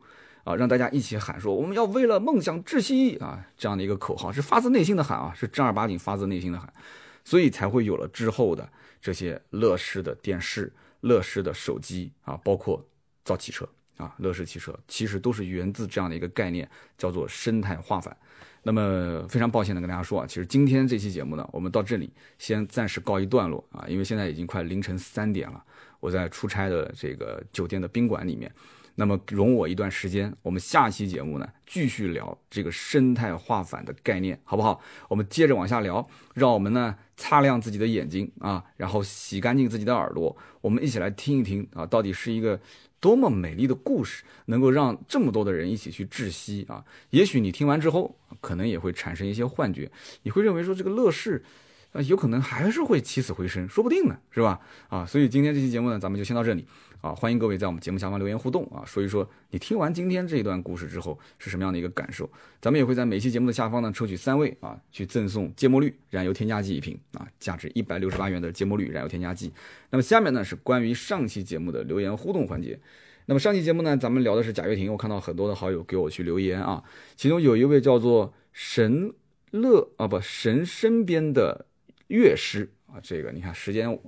[0.44, 3.42] 啊，让大家一起喊说我们要为了梦想窒息啊！
[3.58, 6.72] 这样的一个口号是发自内心的喊啊，是正儿八经发自内心的喊，
[7.24, 8.68] 所以才会有了之后的
[9.02, 12.86] 这些乐视的电视、乐视的手机啊，包括
[13.24, 18.16] 造汽车啊，乐视汽车其实都是源自这样的一个概念，叫做生态化反。
[18.64, 25.64] 那么非常抱歉的跟大家说啊，其实今天这期节目呢，我们到这里先暂时告一段落啊，因为现在已经快凌晨三点了，
[26.02, 28.52] 我在出差的这个酒店的宾馆里面。
[28.96, 34.80] 那么容我一段时间，我们下期节目呢继续聊这个生态化反的概念，好不好？
[35.10, 42.60] 我们接着往下聊，让我们呢擦亮自己的眼睛啊，然后洗干净自己的耳朵，我们一起来听一听啊，到底是一个
[43.00, 46.84] 多么美丽的故事，能够让这么多的人一起去窒息啊？
[47.10, 51.44] 也许你听完之后，可能也会产生一些幻觉，你会认为说这个乐视。
[51.94, 54.60] 啊，有可能还是会起死回生，说不定呢，是吧？
[54.90, 56.66] 啊，所以今天这期节目呢，咱们就先到这里
[57.02, 57.14] 啊。
[57.14, 62.28] 欢迎各位在我们节目下方留言互动啊，说一说你听完今天这一段故事之后是什么样的一个感受。
[62.60, 69.54] 咱们也会在每期节目的下方呢抽取三位啊，去赠送芥末绿燃油添加剂一瓶啊，价值一百六十八元的芥末绿燃油添加剂。
[69.92, 72.80] 那么下面呢是关于上期节目的留言互动环节。
[73.28, 76.84] 那么上期节目呢，咱们聊的是贾跃亭，我看到很多的好友给我去留言啊，
[77.16, 79.14] 其中有一位叫做神
[79.52, 81.68] 乐啊，不神身边的。
[82.18, 84.00] 乐师啊，这个你看时间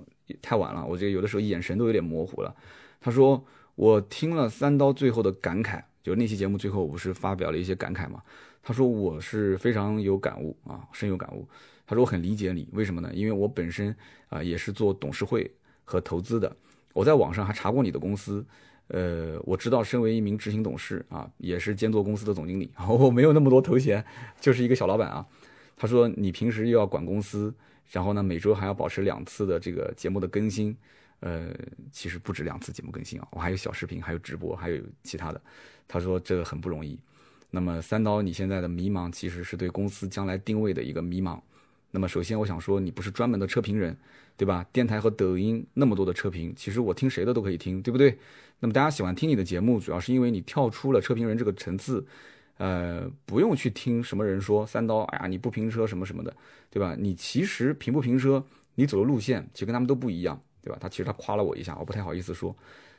[0.41, 2.55] 太晚了，我这个有的时候眼神都有点模糊了。
[3.01, 3.43] 他说
[3.75, 8.21] 我听了三刀最后的感慨，就那期节目最后我不是发表了一些感慨嘛？
[8.61, 11.47] 他说我是非常有感悟啊，深有感悟。
[11.87, 13.11] 他说我很理解你，为什么呢？
[13.13, 13.95] 因为我本身
[14.29, 15.51] 啊也是做董事会
[15.83, 16.55] 和投资的，
[16.93, 18.43] 我在网上还查过你的公司，
[18.87, 24.03] 呃，我知道身为一名执行董事啊，也是兼做公司的总经理， 我没有那么多头衔，
[24.41, 25.23] 就是一个小老板啊。
[25.77, 27.53] 他说你平时又要管公司，
[27.89, 30.75] 然后呢每周还要保持两次的这个节目的更新，
[31.19, 31.53] 呃，
[31.91, 35.41] 其实不止两次节目更新啊，我还有小视频，还有直播，还有其他的。
[35.87, 36.99] 他说这个很不容易。
[37.51, 41.39] 那么三刀，你现在的迷茫其实是对公司将来定位的一个迷茫。
[41.91, 43.95] 那么首先我想说，你不是专门的车评人，
[44.35, 44.65] 对吧？
[44.73, 48.17] 电台和抖音那么多的车评，其实我听谁的都可以听，对不对？
[48.59, 52.05] 那么大家喜欢听你的节目，主要是因为你跳出了车评人这个层次，
[52.57, 56.35] 呃，不用去听什么人说三刀，哎呀，你不评车什么什么的，
[56.69, 56.95] 对吧？
[56.97, 58.43] 你其实评不评车，
[58.75, 60.77] 你走的路线其实跟他们都不一样，对吧？
[60.79, 62.55] 他其实他夸了我一下，我不太好意思说。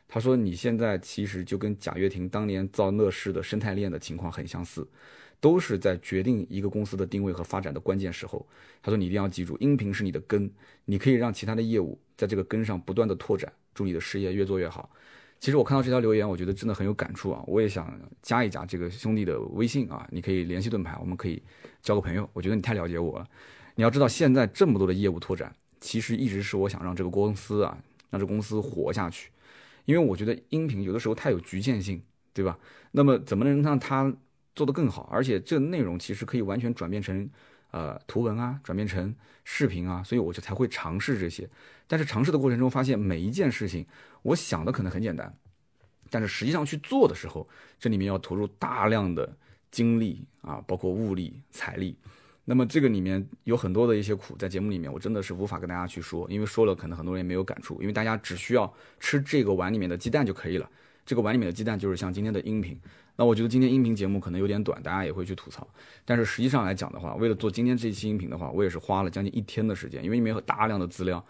[0.08, 4.86] 他说：“你现在其实就跟贾跃亭当年造乐视的生态链的情况很相似，
[5.40, 8.46] 都是在决定一个公司的定位和发展的关键时候。”
[8.80, 10.48] 他说：“你一定要记住，音频是你的根，
[10.84, 14.88] 你可以让其他的业务在这个根上不断的拓展，祝你的事业越做越好。”
[15.38, 17.42] 其实我看到这条留言，我觉得真的很有感触啊！
[17.46, 21.42] 我也想加一加这个兄弟的微信啊，你可以联系盾牌，我们可以
[21.82, 22.28] 交个朋友。
[22.32, 23.26] 我觉得你太了解我了。
[23.74, 27.76] 你要知道，现在这么多的业务拓展，其实一直是我想让这个公司啊，
[28.10, 29.30] 让这公司活下去。
[29.84, 32.58] 因为我觉得音频有的时候太有局限性，对吧？
[32.92, 34.12] 那么怎么能让它
[34.54, 35.08] 做得更好？
[35.12, 37.28] 而且这内容其实可以完全转变成，
[37.70, 41.48] 呃，图文啊，转变成视频啊，所以我就才会尝试这些。
[41.86, 43.86] 但是尝试的过程中发现，每一件事情，
[44.26, 45.32] 我想的可能很简单，
[46.10, 49.36] 但是实际上去做的时候，这里面要投入大量的
[49.70, 51.96] 精力啊，包括物力、财力。
[52.44, 60.68] 那么这个里面有很多的一些苦，在节目里面我真的是无法跟大家去说，因为说了可能很多人也没有感触，因为大家只需要吃这个碗里面的鸡蛋就可以了。
[61.04, 62.80] 这个碗里面的鸡蛋就是像今天的音频。
[63.16, 65.66] 那我觉得今天音频节目可能有点短，大家也会去吐槽。
[66.04, 71.24] 但是实际上来讲的话，为了做今天这期音频的话，我也是花了将近一天的时间，因为里面有大量的资料，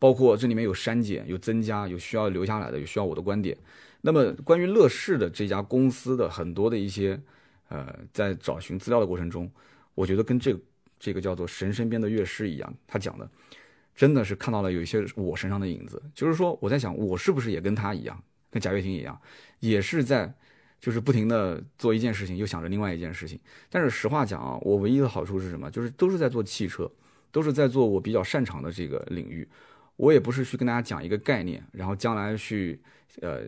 [0.00, 3.56] 包括这里面有删减、有增加、有需要留下来的、有需要我的观点。
[4.00, 7.20] 那么关于乐视的这家公司的很多的一些，
[7.68, 9.48] 呃，在找寻资料的过程中。
[9.94, 10.60] 我觉得跟这个
[10.98, 13.28] 这个叫做神身边的乐师一样，他讲的
[13.94, 16.02] 真的是看到了有一些我身上的影子。
[16.14, 18.18] 就是说，我在想，我是不是也跟他一样，
[18.50, 19.20] 跟贾跃亭一样，
[19.58, 20.32] 也是在
[20.80, 23.38] 就是不停的做一件事情，又想着另外一件事情。
[23.68, 25.70] 但是实话讲啊，我唯一的好处是什么？
[25.70, 26.90] 就是都是在做汽车，
[27.30, 29.46] 都是在做我比较擅长的这个领域。
[30.00, 32.80] 我也不是去跟大家讲一个概念，然后将来去。
[33.20, 33.40] 呃，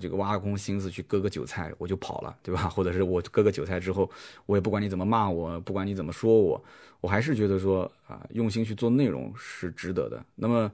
[0.00, 2.68] 这个挖空心思去割个韭菜，我就跑了，对吧？
[2.68, 4.10] 或者是我割个韭菜之后，
[4.46, 6.62] 我也不管你怎么骂我，不管你怎么说我，
[7.00, 10.22] 我还是觉得说啊，用心去做内容是值得的。
[10.34, 10.70] 那么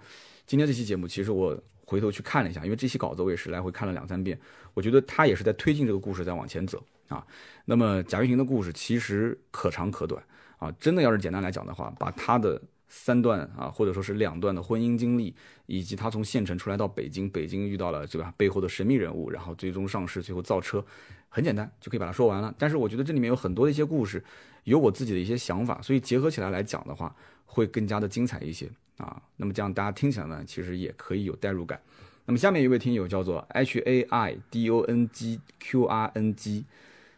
[0.47, 4.41] 今天这期节目，其实我回头去看了一下，因为这期稿子我也是来回看了两三遍，
[4.73, 7.25] 我觉得他也是在推进这个故事在往前走啊。
[7.67, 10.21] 那么贾跃亭的故事其实可长可短
[10.57, 12.61] 啊，真的要是简单来讲的话，把他的。
[12.95, 20.85] 三段啊，或者说是两段的婚姻经历，以及他从县城出来到北京，北京遇到了这个背后的神秘人物，然后最终上市，最后造车，
[21.31, 22.55] 很简单就可以把它说完了。
[22.59, 24.23] 但是我觉得这里面有很多的一些故事，
[24.65, 29.23] 有我自己的一些想法，所以结合起来来讲的话，会更加的精彩一些啊。
[29.39, 31.81] 那么这样大家听起来呢，其实也可以有代入感。
[32.27, 36.67] 那么下面一位听友叫做 H A I D O N G Q R N G，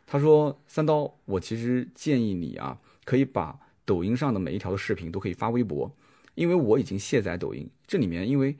[0.06, 3.58] 他说三刀，我其实建议你啊，可以把。
[3.84, 5.90] 抖音上的每一条的视频都可以发微博，
[6.34, 7.68] 因为我已经卸载抖音。
[7.86, 8.56] 这里面因为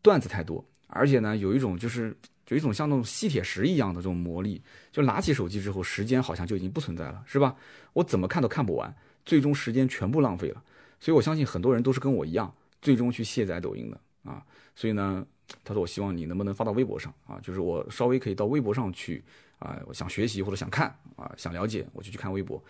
[0.00, 2.16] 段子太多，而且呢有一种就是
[2.48, 7.56] 有一种像那种吸铁石一样的这种魔力，就拿起手机之后，时间好像就已经不存在了，是吧？
[7.92, 10.62] 我怎么看都看不完，最终时间全部浪费了。
[11.00, 14.44] 所以我相信很多人都是跟我一样，最终去卸载抖音的啊。
[14.74, 15.26] 所以呢，
[15.64, 19.22] 他说我希望你能不能发到微博上啊，就是我稍微可以到微博上去
[19.58, 22.62] 啊，我想学习或者想看啊，想了解我就去看微博。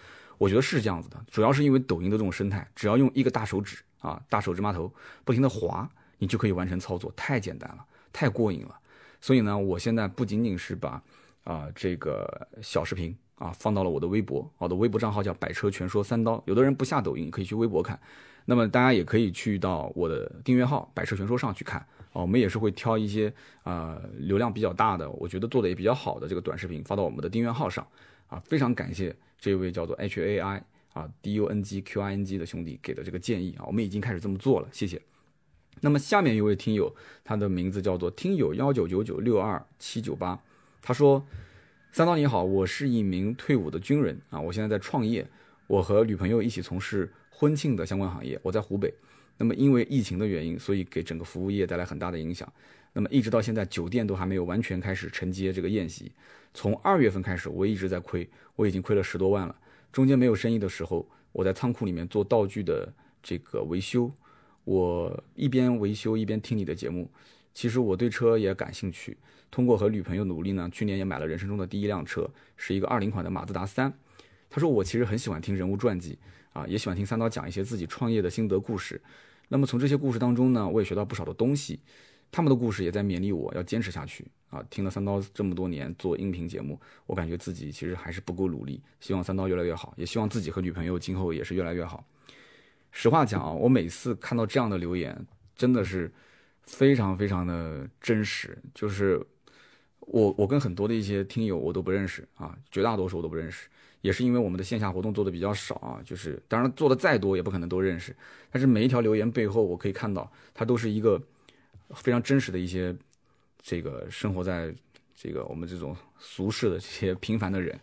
[0.43, 4.93] 我觉得是这样子的，主要是因为抖音的这种生态，只要用一个大手指啊，大手指码头
[5.25, 8.77] 不停的滑，你就可以完成操作，太简单了，太过瘾了。
[9.21, 11.01] 所以呢，我现在不仅仅是把
[11.45, 16.43] 啊这个小视频啊放到了我的微博，我的微博账号叫百车全说三刀。
[16.47, 17.97] 有的人不下抖音，可以去微博看。
[18.45, 21.79] 那么大家也可以去到我的订阅号百车全说上去看
[22.13, 22.21] 啊。
[22.21, 27.87] 我们也是会挑一些啊流量比较大的，我觉得做的也比较好的这个短视频发到我们的订阅号上
[28.33, 28.43] 啊。
[28.47, 29.15] 非常感谢。
[29.39, 35.03] 这位叫做 H A I 啊 D U N G Q I N G 的兄弟给的这个建议啊，我们已经开始这么做了，谢谢。
[35.81, 40.41] 那么下面一位听友，他的名字叫做听友幺九九九六二七九八，
[40.81, 41.27] 他说
[41.91, 45.27] ：“三刀你好，我是一名退伍的军人啊，我现在在创业，
[45.67, 48.95] 我和女朋友一起从事婚庆的相关行业，我在湖北。
[49.39, 52.51] 那么因为疫情的原因，所以给整个服务业带来很大的影响。
[52.93, 56.13] 那么一直到现在，酒店都还没有完全开始承接这个宴席。”
[56.55, 59.57] 从二月份开始，我一直在亏，我已经亏了十多万了。
[59.91, 64.13] 中间没有生意的时候，我在仓库里面做道具的这个维修，
[64.65, 67.11] 我一边维修一边听你的节目。
[67.55, 69.17] 其实我对车也感兴趣，
[69.51, 73.91] 通过和女朋友努力呢，去年也买了人生中的第一辆车，是一个二零款的马自达三。
[74.51, 76.19] 他说我其实很喜欢听人物传记
[76.53, 79.01] 啊，也喜欢听三刀讲一些自己创业的心得故事。
[79.49, 81.81] 那么从这些故事当中呢，我也学到不少的东西。
[82.33, 84.65] 他们的故事也在勉励我要坚持下去啊！
[84.71, 88.81] 听了三刀这么多年做音频节目，我感觉自己其实还是不够努力。
[89.01, 92.03] 希望三刀越来越好，也希望自己和女朋友今后也是越来越好。
[92.91, 96.11] 实话讲啊，我每次看到这样的留言，真的是
[96.63, 98.57] 非常非常的真实。
[98.75, 99.23] 就是
[100.01, 103.69] 我我跟很多的一些听友我都不认识啊，绝大多数我都不认识，
[104.01, 106.01] 也是因为我们的线下活动做的比较少啊。
[106.03, 108.17] 就是当然做的再多也不可能都认识，
[108.51, 111.23] 但是每一条留言背后，我可以看到它都是一个。
[111.95, 112.95] 非常真实的一些，
[113.61, 114.75] 这个生活在
[115.15, 117.79] 这个我们这种俗世的这些平凡的人，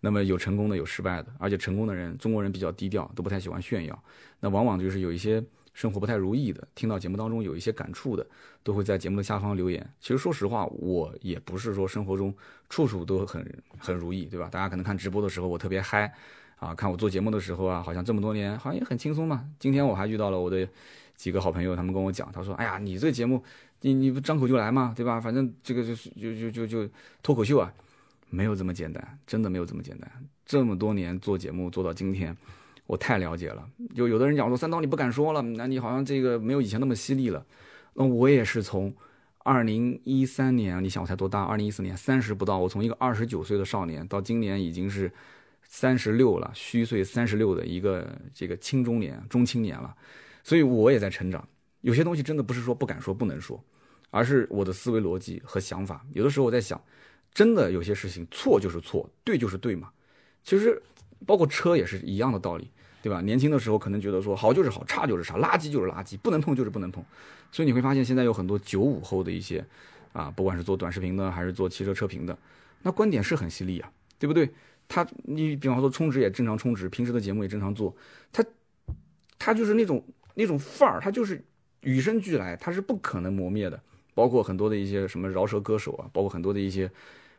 [0.00, 4.04] 那么有成功的，有失败的，而且成功的人，中国人比较低调，都不太喜欢炫耀。
[4.40, 5.42] 那往往就是有一些
[5.74, 8.26] 生活不太如意的，听到节目当中有一些感触的，
[8.62, 9.84] 都会在节目的下方留言。
[10.00, 12.34] 其实说实话，我也不是说生活中
[12.68, 14.48] 处处都很很如意，对吧？
[14.50, 16.12] 大家可能看直播的时候我特别嗨
[16.56, 19.48] 啊，看我做节目的时候啊，好像这么多年好像也很轻松嘛。
[19.58, 20.68] 今天我还遇到了我的。
[21.16, 23.42] 几个好朋友，他们跟我讲，他说：“哎呀，你这节目，
[23.80, 25.18] 你你不张口就来嘛，对吧？
[25.18, 26.92] 反正这个就是就就就就
[27.22, 27.72] 脱口秀啊，
[28.28, 30.12] 没有这么简单，真的没有这么简单。
[30.44, 32.36] 这么多年做节目做到今天，
[32.86, 33.66] 我太了解了。
[33.94, 37.42] 就有的人讲说三刀你不敢说了，那你好像这个没有以前那么犀利了。
[37.94, 38.94] 那我也是从
[39.38, 41.44] 二零一三年，你想我才多大？
[41.44, 45.10] 二零一四年三十不到，我从一个二十九岁的少年，到今年已经是
[45.68, 49.94] 三十六了，虚岁三十六的一个这个青中年、中青年了。”
[50.42, 51.46] 所以我也在成长，
[51.80, 53.62] 有些东西真的不是说不敢说不能说，
[54.10, 56.06] 而是我的思维逻辑和想法。
[56.12, 56.80] 有的时候我在想，
[57.34, 59.90] 真的有些事情错就是错，对就是对嘛。
[60.44, 60.80] 其实
[61.26, 62.70] 包括车也是一样的道理，
[63.02, 63.20] 对吧？
[63.20, 67.04] 年轻的时候可能觉得说好就是好，差就是差，垃圾就是垃圾，不能碰就是不能碰。
[67.50, 69.64] 所以你会发现现在有很多九五后的一些
[70.12, 72.38] 啊，不管是做短视频的还是做汽车车评的，
[72.82, 74.48] 那观点是很犀利啊，对不对？
[74.88, 77.94] 他你比方说充值也正常充值，平时的节目也正常做，
[78.32, 78.44] 他
[79.38, 80.04] 他就是那种。
[80.38, 81.42] 那种范儿，他就是
[81.80, 83.80] 与生俱来，他是不可能磨灭的。
[84.12, 86.90] 包括很多的一些什么饶舌歌手啊，包括很多的一些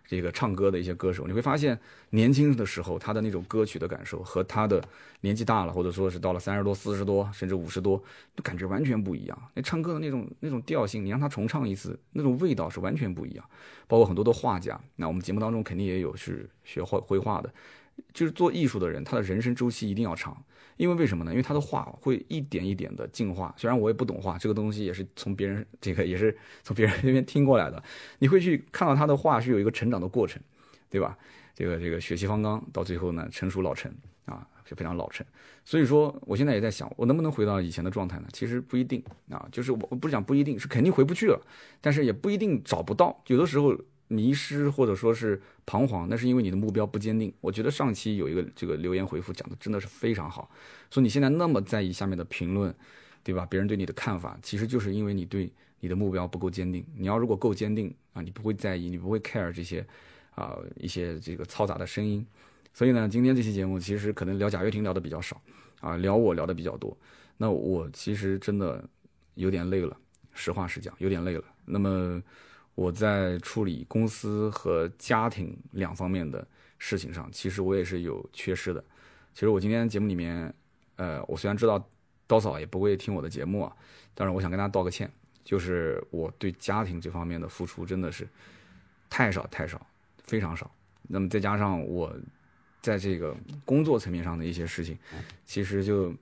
[0.07, 1.77] 这个唱歌的一些歌手，你会发现
[2.11, 4.81] 年轻的时候他的那种歌曲的感受和他的
[5.21, 8.01] 年纪大了，或者说是到了三十多、四十多，甚至五十多，
[8.35, 9.37] 就感觉完全不一样。
[9.53, 13.45] 那唱歌的那种那种调性，你让他重唱一次，那种味道是完全不一样。
[13.85, 17.53] 包括很多的画家，那我们节目当中肯定也有是学画绘画的，
[18.13, 20.41] 就是做艺术的人，他的人生周期一定要长。
[20.77, 21.31] 因为为什么呢？
[21.31, 23.53] 因为他的画会一点一点的进化。
[23.57, 27.83] 虽然我也不懂画，这个东西也是从别人这个也是从别人那边听过来的。
[28.19, 30.41] 你会去看到他的画是有一个成长的过程，
[30.89, 31.17] 对吧？
[31.53, 33.91] 这个这个血气方刚，到最后呢成熟老成
[34.25, 35.25] 啊，就非常老成。
[35.65, 38.27] 所以说，我现在也在想，我能不能回到以前的状态呢？
[38.31, 41.41] 其实不一定啊，就是我不是讲不一定，是肯定回不去了，
[41.81, 43.23] 但是也不一定找不到。
[43.27, 43.75] 有的时候。
[44.07, 47.33] 迷失或者说是彷徨，那是因为你的目标不坚定。
[47.41, 50.49] 我觉得上期有一个这个留言回复讲的真的是非常好，
[50.89, 52.73] 说你现在那么在意下面的评论，
[53.23, 53.45] 对吧？
[53.49, 56.85] 别人对你的看法，其实就是因为你对你的目标不够坚定。
[56.95, 59.85] 你要如果够坚定啊，你不会在意，你不会 care 这些
[60.35, 62.25] 啊一些这个嘈杂的声音。
[62.73, 65.41] 所以呢，今天这期节目其实可能聊贾跃亭聊的比较少
[65.81, 66.97] 啊，聊我聊的比较多。
[67.35, 68.87] 那我其实真的
[69.35, 69.97] 有点累了，
[70.33, 71.43] 实话实讲，有点累了。
[71.65, 72.23] 那么。
[72.77, 78.83] 我在处理公司和家庭两方面的事情上，其实我也是有缺失的。
[79.33, 80.53] 其实我今天节目里面，
[80.95, 81.83] 呃，我虽然知道
[82.27, 83.75] 刀嫂也不会听我的节目啊，
[84.13, 85.11] 但是我想跟大家道个歉，
[85.43, 88.27] 就是我对家庭这方面的付出真的是
[89.09, 89.83] 太少太少，
[90.25, 90.69] 非常少。
[91.07, 92.15] 那么再加上我
[92.83, 93.35] 在这个
[93.65, 94.95] 工作层面上的一些事情，
[95.47, 96.13] 其实就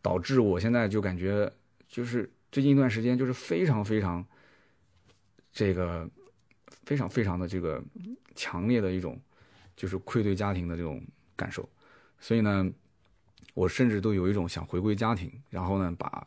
[0.00, 1.52] 导致我现在就感觉
[1.86, 4.24] 就是最近一段时间就是非常非常。
[5.52, 6.08] 这个
[6.84, 7.82] 非常非常的这个
[8.34, 9.20] 强烈的一种，
[9.76, 11.02] 就是愧对家庭的这种
[11.36, 11.68] 感受，
[12.18, 12.70] 所以呢，
[13.52, 16.24] 我甚至都有一种想回归家庭，然后呢，把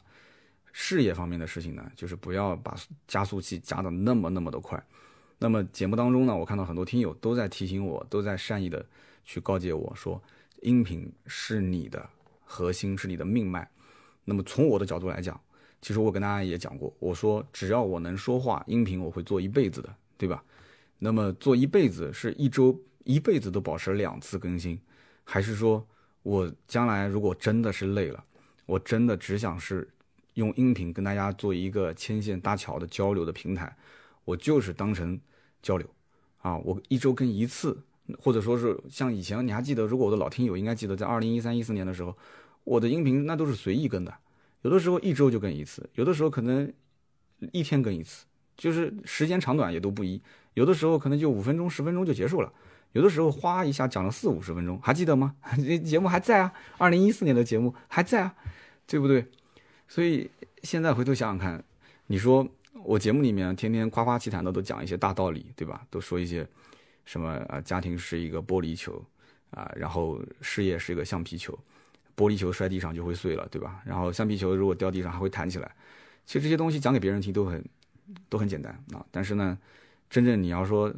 [0.72, 2.76] 事业方面的事情呢，就是不要把
[3.08, 4.82] 加速器加的那么那么的快。
[5.40, 8.86] 那么节目当中呢，我看到很多听友都在提醒我，都在善意的
[9.24, 10.22] 去告诫我说，
[10.62, 12.08] 音频是你的
[12.46, 13.68] 核心，是你的命脉。
[14.24, 15.42] 那么从我的角度来讲。
[15.86, 20.44] 其实我跟大家也讲过，我说只要我能说话，音频我会做一辈子的，对吧？
[20.98, 24.82] 那么做一辈子是一周一辈子都保持两次更新，
[25.24, 25.88] 还是说
[26.24, 28.26] 我将来如果真的是累了，
[28.66, 29.88] 我真的只想是
[30.34, 33.78] 用音频跟大家做一个牵线搭桥的交流的平台，
[34.24, 35.22] 我就是当成
[35.62, 35.88] 交流
[36.40, 37.78] 啊，我一周更一次，
[38.18, 42.18] 或者说是像以前你还记得，如果我的老听友应该记得，在二零一三一四年的时候，
[42.64, 44.12] 我的音频那都是随意更的。
[44.66, 46.74] 有的时候一周就更一次，有的时候可能
[47.52, 48.26] 一天更一次，
[48.58, 50.20] 就是时间长短也都不一。
[50.56, 52.52] 有的时候可能就五分钟、十分钟就结束了，
[52.94, 55.36] 有的时候哗一下讲了四五十分钟，还记得吗？
[55.58, 58.36] 这节目还在啊，二零一四年的节目还在啊，
[58.88, 59.24] 对不对？
[59.88, 60.28] 所以
[60.64, 61.64] 现在回头想想看，
[62.08, 62.48] 你说
[62.84, 65.86] 我节目里面天天夸夸其谈的都讲一些大道理，对吧？
[65.92, 66.44] 都说一些
[67.06, 69.00] 什么啊，家庭是一个玻璃球
[69.52, 71.56] 啊，然后事业是一个橡皮球，
[72.16, 73.82] 玻璃球摔地上就会碎了，对吧？
[73.86, 75.76] 然后橡皮球如果掉地上还会弹起来。
[76.26, 77.64] 其实这些东西讲给别人听都很
[78.30, 79.58] 都很简单啊，但是呢，
[80.10, 80.94] 真正你要说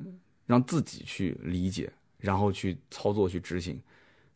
[0.45, 3.82] 让自己去理解，然后去操作去执行，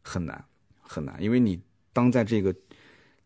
[0.02, 0.44] 很难
[0.82, 1.62] 很难，因为你
[1.94, 2.54] 当在这个。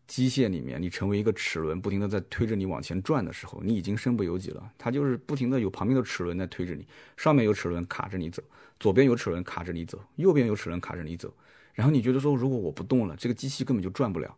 [0.08, 4.70] 机械里面，你成为一个齿轮，不停的在推着你往前转的时候，你已经身不由己了。
[4.78, 6.86] 它就是不停的有旁边的齿轮在推着你，
[7.16, 8.40] 上面有齿轮卡着你走，
[8.78, 11.34] 左边有齿轮卡着你走，右边有齿轮卡着你走。
[11.76, 14.36] 然后你觉得说，如果我不动了，这个机器根本就转不了。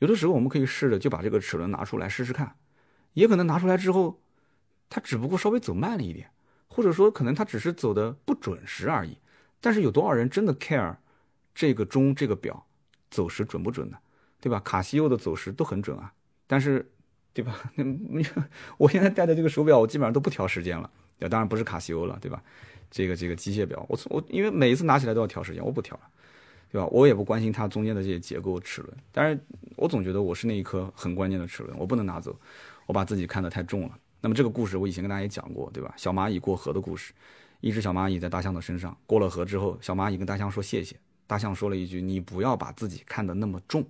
[0.00, 2.56] 有的时候我们可以试着就把这个齿轮拿出来试试看，
[3.14, 4.20] 也可能拿出来之后，
[4.88, 6.30] 它只不过稍微走慢了一点，
[6.68, 9.16] 或者说可能它只是走的不准时而已。
[9.60, 10.96] 但是有多少人真的 care
[11.54, 12.66] 这个钟这个表
[13.10, 13.96] 走时准不准呢？
[14.40, 14.58] 对吧？
[14.60, 16.12] 卡西欧的走时都很准啊，
[16.46, 16.90] 但是，
[17.32, 17.54] 对吧？
[17.76, 17.84] 那
[18.78, 20.90] 我现在戴的这个手表，我基本上都不调时间了。
[21.28, 22.42] 当然不是卡西欧了，对吧？
[22.90, 26.08] 这个这个机械表，我我因为每一次拿起来都要调时间，我不调了，
[26.70, 26.86] 对吧？
[26.92, 29.38] 我也不关心它中间的这些结构齿轮，但是
[29.76, 32.38] 我总觉得我是那一颗很关键的齿轮，我不能拿走，
[32.86, 33.98] 我把自己看得太重了。
[34.20, 35.92] 那么这个故事我以前跟大家也讲过，对吧？
[35.96, 37.12] 小蚂蚁过河的故事，
[37.60, 40.94] 一只小蚂蚁在大象的身上过了河之后，小蚂蚁跟大象说谢谢，
[41.26, 43.84] 大象说了一句：“你不要把自己看得那么重。”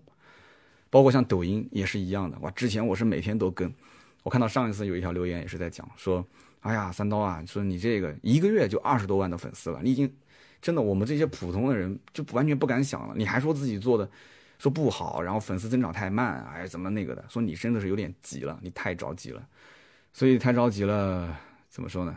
[0.88, 2.50] 包括像抖音也是一样的哇！
[2.50, 3.72] 之前我是每天都跟，
[4.24, 6.24] 我看到上一次有一条留言也是在讲说，
[6.60, 10.12] 哎呀，三刀啊，说你这个一个月就二十多万的粉丝了，你已经
[10.60, 13.14] 真的我们这些普通的人就完全不敢想了。
[13.16, 14.08] 你还说自己做的
[14.58, 17.24] 说不好，然后粉丝增长太慢，哎，怎么那个的？
[17.28, 19.46] 说你真的是有点急了，你太着急了，
[20.12, 21.38] 所以太着急了，
[21.68, 22.16] 怎么说呢？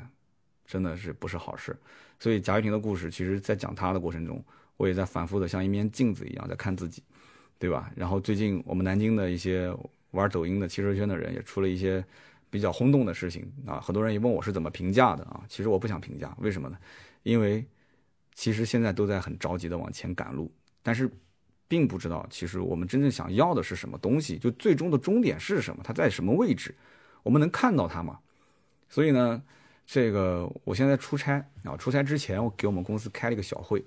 [0.66, 1.76] 真的是不是好事。
[2.20, 4.44] 所以贾跃亭的故事，其实在讲他的过程中，
[4.78, 7.04] 我也在反复的像一面镜子一样在看自己。
[7.60, 7.90] 对吧？
[7.96, 9.74] 然后最近我们南京的一些
[10.12, 12.04] 玩抖音的汽车圈的人也出了一些
[12.50, 15.42] 比较轰动的事情啊，很多人也问我是怎么评价的啊。
[15.48, 16.78] 其实我不想评价，为什么呢？
[17.22, 17.66] 因为
[18.36, 21.10] 其实现在都在很着急的往前赶路，但是
[21.68, 26.76] 并不知道其实我们真正想要的是什么东西，就最终的终点是什么，它在什么位置，
[27.24, 28.20] 我们能看到它吗？
[28.90, 29.42] 所以呢，
[29.86, 33.84] 这个我现在出差啊，出差之前我给我们公司开了一个小会，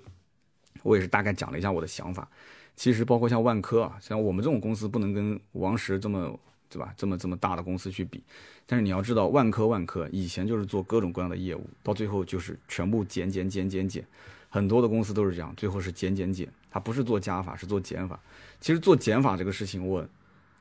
[0.83, 2.29] 我也是大概讲了一下我的想法。
[2.75, 6.39] 其实包括像万科啊，像我们这种公司不能跟王石这么，
[6.69, 6.93] 对吧？
[6.97, 8.23] 这么这么大的公司去比。
[8.65, 14.05] 但是你要知道，万科万科以前就是做各种各样的业务，到最后就是全部减减减减减。
[14.49, 16.51] 很多的公司都是这样，最后是减减减。
[16.69, 18.19] 它不是做加法，是做减法。
[18.59, 20.07] 其实做减法这个事情，我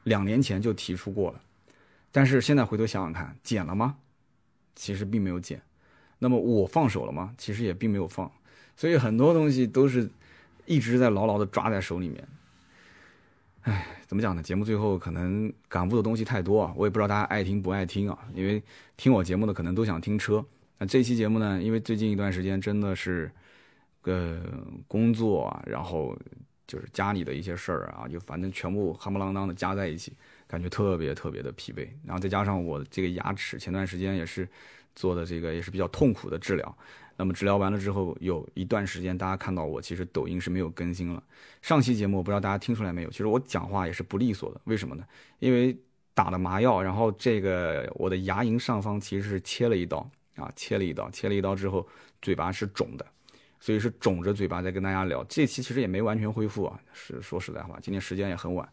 [0.05, 1.41] 两年前就提出过了。
[2.11, 3.97] 但是现在回头想想看，减了吗？
[4.75, 5.61] 其实并没有减。
[6.19, 7.35] 那么我放手了吗？
[7.37, 8.31] 其实也并没有放。
[8.77, 10.11] 所以很多东西都是。
[10.69, 12.27] 一直在牢牢的抓在手里面，
[13.67, 14.41] 哎，怎么讲呢？
[14.41, 18.17] 节目最后可能感悟的东西太多啊，我也不知道大家爱听不爱听啊。
[18.33, 18.63] 因为
[18.97, 20.45] 听我节目的可能都想听车。
[20.79, 23.29] 那这期节目呢，因为最近一段时间真的是，
[24.03, 24.41] 呃，
[24.87, 26.17] 工作啊，然后
[26.65, 30.13] 就是家里的一些事儿啊，就反正全部夯不啷当的加在一起，
[30.47, 31.89] 感觉特别特别的疲惫。
[32.05, 34.49] 然后再加上我这个牙齿，前段时间也是
[34.95, 36.79] 做的这个也是比较痛苦的治疗。
[37.17, 41.23] 那么治疗完了之后，有一段时间大家看到我其实抖音是没有更新了。
[41.63, 44.61] 上期节目我不知道大家听出来没有，其实我讲话也是不利索的。
[44.65, 45.05] 为什么呢？
[45.39, 45.77] 因为
[46.15, 51.87] 打了麻药，然后这个我的牙龈上方其实是切了一刀啊，切了一刀，切了一刀之后
[52.21, 53.07] 嘴巴是肿的，
[53.61, 55.25] 所以是肿着嘴巴在跟大家聊。
[55.25, 58.69] 这期其实也没完全恢复啊，是说实在话，今天时间也很晚，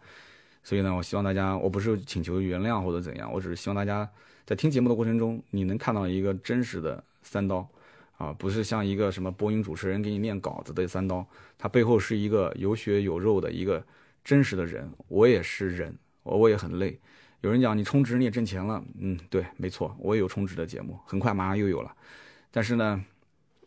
[0.64, 4.10] 所以呢，我希望大家，我不是请求原谅或者怎样，我只是希望大家
[4.46, 7.66] 在听节目的过程中，你能看到一个真实的三刀。
[8.18, 13.84] 啊，不是像一个什么播音主持人给你念稿子的三刀，他背后是一个有血有肉的一个
[14.24, 14.90] 真实的人。
[15.08, 16.98] 我也是人，我我也很累。
[17.42, 21.94] 有人讲你充值你也挣钱了，嗯，对，没错，我也有充值的节目，很快马上又有了。
[22.52, 23.04] 但是呢，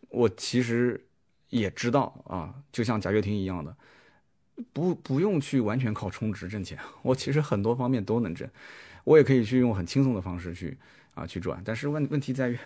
[0.09, 1.05] 我其实
[1.49, 3.75] 也知道啊，就像贾跃亭一样的，
[4.73, 8.49] 不不用去完全靠充值挣钱，我其实很多方面都能挣，
[9.03, 10.77] 我也可以去用很轻松的方式去
[11.13, 11.61] 啊去赚。
[11.63, 12.57] 但是问问题在于。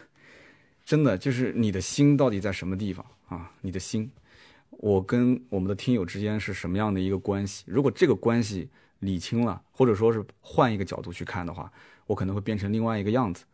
[0.91, 3.49] 真的就是你的心到底在什么地方啊？
[3.61, 4.11] 你的心，
[4.71, 7.63] 我跟我们的听友之间是什么样的一个关系？
[7.65, 8.67] 如果这个关系
[8.99, 11.71] 理清了，或者说是换一个角度去看的话，
[12.07, 13.45] 我可能会变成另外一个样子。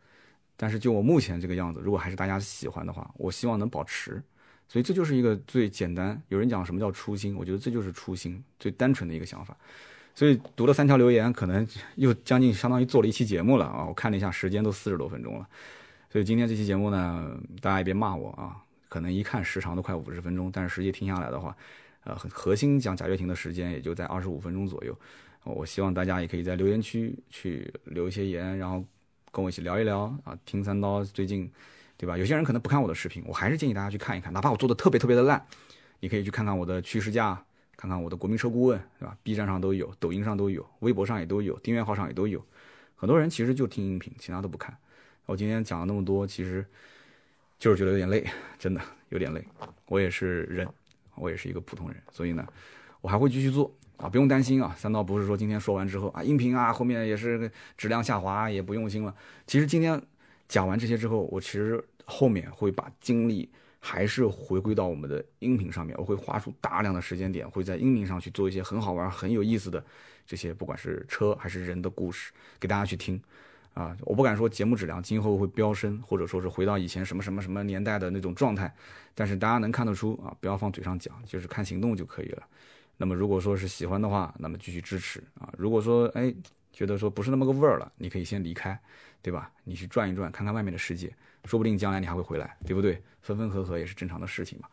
[0.56, 4.20] 但是就我目前这个样子，如果还是大家喜欢的话，我希望能保持。
[4.66, 6.20] 所以这就是一个最简单。
[6.30, 9.56] 有人讲什么叫初心，我觉得这就是初心，最单纯的一个想法。
[10.12, 11.64] 所以读了三条留言，可能
[11.94, 13.84] 又将近相当于做了一期节目了啊！
[13.86, 15.48] 我看了一下时间，都四十多分钟了。
[16.10, 18.56] 所以今天这期节目呢，大家也别骂我啊，
[18.88, 21.54] 可能一看时长都快五十分钟，但是实际听下来的话，
[22.04, 24.98] 呃，核心讲贾跃亭的时间也就在二十五分钟左右。
[25.44, 28.84] 我希望大家也可以在留言区去留一些言，然后
[29.30, 30.36] 跟我一起聊一聊啊。
[30.44, 31.50] 听三刀最近，
[31.96, 32.16] 对吧？
[32.18, 35.42] 有些人可能不看我的视频，我还是建议大家去看一看，哪怕我做的特别特别的烂，
[36.00, 37.42] 你可以去看看我的趋势价，
[37.76, 42.44] 看看我的国民车顾问，对吧？B 站上都有，抖音上都有，微博上也都有，订阅号上也都有。
[42.96, 44.76] 很多人其实就听音频，其他都不看。
[45.28, 46.64] 我今天讲了那么多，其实
[47.58, 48.26] 就是觉得有点累，
[48.58, 49.44] 真的有点累。
[49.84, 50.66] 我也是人，
[51.16, 52.46] 我也是一个普通人，所以呢，
[53.02, 54.74] 我还会继续做啊，不用担心啊。
[54.74, 59.14] 三刀不是说今天说完之后啊，音频啊后面也是质量下滑，也不用心了。
[59.46, 60.00] 其实今天
[60.48, 63.46] 讲完这些之后，我其实后面会把精力
[63.78, 69.84] 还是回归到我们的音频上面，我会花出大量的时间点，会在音频上去做一些很好玩、很有意思的。
[70.26, 73.20] 这些不管是车还是人的故事，给大家去听，
[73.78, 78.74] 啊，我不敢说节目质量今后会飙升，或者说是回到以前什么什么什么年代的那种状态，
[79.14, 82.42] 但是大家能看得出啊，不要放嘴上讲，就是看行动就可以了。
[82.96, 85.48] 那么如果说是喜欢的话，那么继续支持啊。
[85.56, 86.34] 如果说哎
[86.72, 88.76] 觉得说不是那么个味儿了，你可以先离开，
[89.22, 89.48] 对吧？
[89.62, 91.14] 你去转一转，看看外面的世界，
[91.44, 93.00] 说不定将来你还会回来，对不对？
[93.22, 94.68] 分分合合也是正常的事情嘛。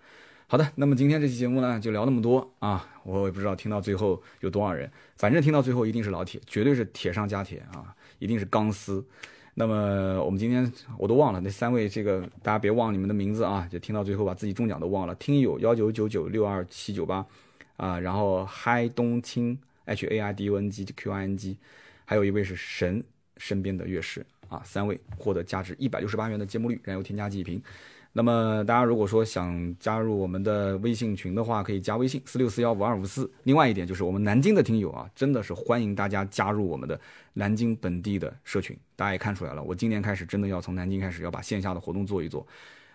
[0.48, 2.88] 好的，那么今天这期节目呢，就聊那么多啊！
[3.04, 9.06] 我也不知道听到最后有多少人，反正听到最后一定是老铁，绝对是铁上加铁啊，一定是钢丝。
[9.58, 13.66] 那么我们今天我都忘了那三位，这个大家别忘了你们的名字啊！
[13.72, 15.16] 就听到最后把自己中奖都忘了。
[15.16, 17.26] 听友幺九九九六二七九八
[17.78, 21.58] 啊，然后嗨冬青 H A I D U N G Q I N G，
[22.04, 23.02] 还有一位是神
[23.38, 27.62] 身边的乐师啊，三位获得价值一百六十八元的节目绿燃油添加剂一瓶。
[28.18, 33.30] 那么大家如果说想加入我们的微信群的话，可以加微信四六四幺五二五四。
[33.44, 36.98] 另外一点就是我们南京的听友啊，真的是欢迎大家加入我们的
[37.34, 38.74] 南京本地的社群。
[38.96, 42.48] 大家也看出来了，我今年开始真的要从南京开始要把线下的活动做一做，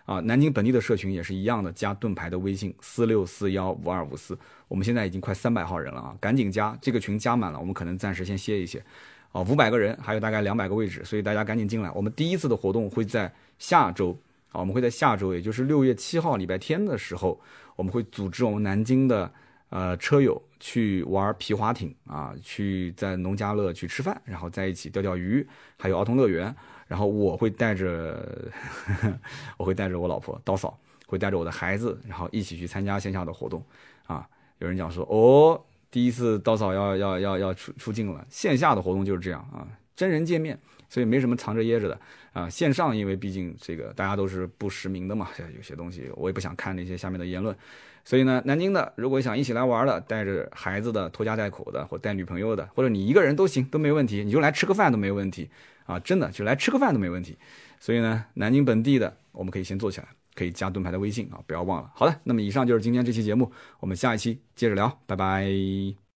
[0.05, 4.35] 啊，南京本地的社群也是一样的，加盾牌的微信四六四幺五二五四。
[4.67, 8.83] 我们现在已经快三百号人了啊，赶紧加这个群加满了，我们可能暂时先歇一歇。
[9.31, 11.91] 啊，五百个人还有大概两百个位置，所以大家赶紧进来。
[11.91, 14.17] 我们第一次的活动会在下周。
[14.51, 17.39] 啊，我们会在下周，也就是六月七号礼拜天的时候，
[17.75, 19.31] 我们会组织我们南京的
[19.69, 25.47] 呃车友去玩皮划艇啊，去在农家乐去吃饭，然后在一起钓钓鱼，
[25.77, 26.53] 还有儿童乐园。
[26.87, 28.51] 然后我会带着，
[29.55, 30.77] 我会带着我老婆刀嫂，
[31.07, 33.63] 会带着我的孩子，然后一起去参加线下的活动。
[34.07, 34.27] 啊，
[34.59, 40.59] 有人讲说，哦，第一次刀嫂要要要要出出镜了，线下的活动就是这样啊，真人见面。
[40.91, 41.97] 所以没什么藏着掖着的
[42.33, 47.55] 啊，线上因为毕竟这个大家都是不实名的嘛，有些东西我也不想看那些下面的言论，
[48.03, 55.49] 所以呢，南京的如果想一起来玩的，带着孩子的、拖家带口的或带女朋友的，或者你一个人都行，都没问题，你就来吃个饭都没问题
[55.85, 57.37] 啊，真的就来吃个饭都没问题。
[57.79, 61.89] 所以呢，南京本地的我们可以先做起来，可以加盾牌的微信啊，不要忘了。
[61.95, 66.00] 好的，那么以上就是今天这期节目，我们下一期接着聊，拜拜。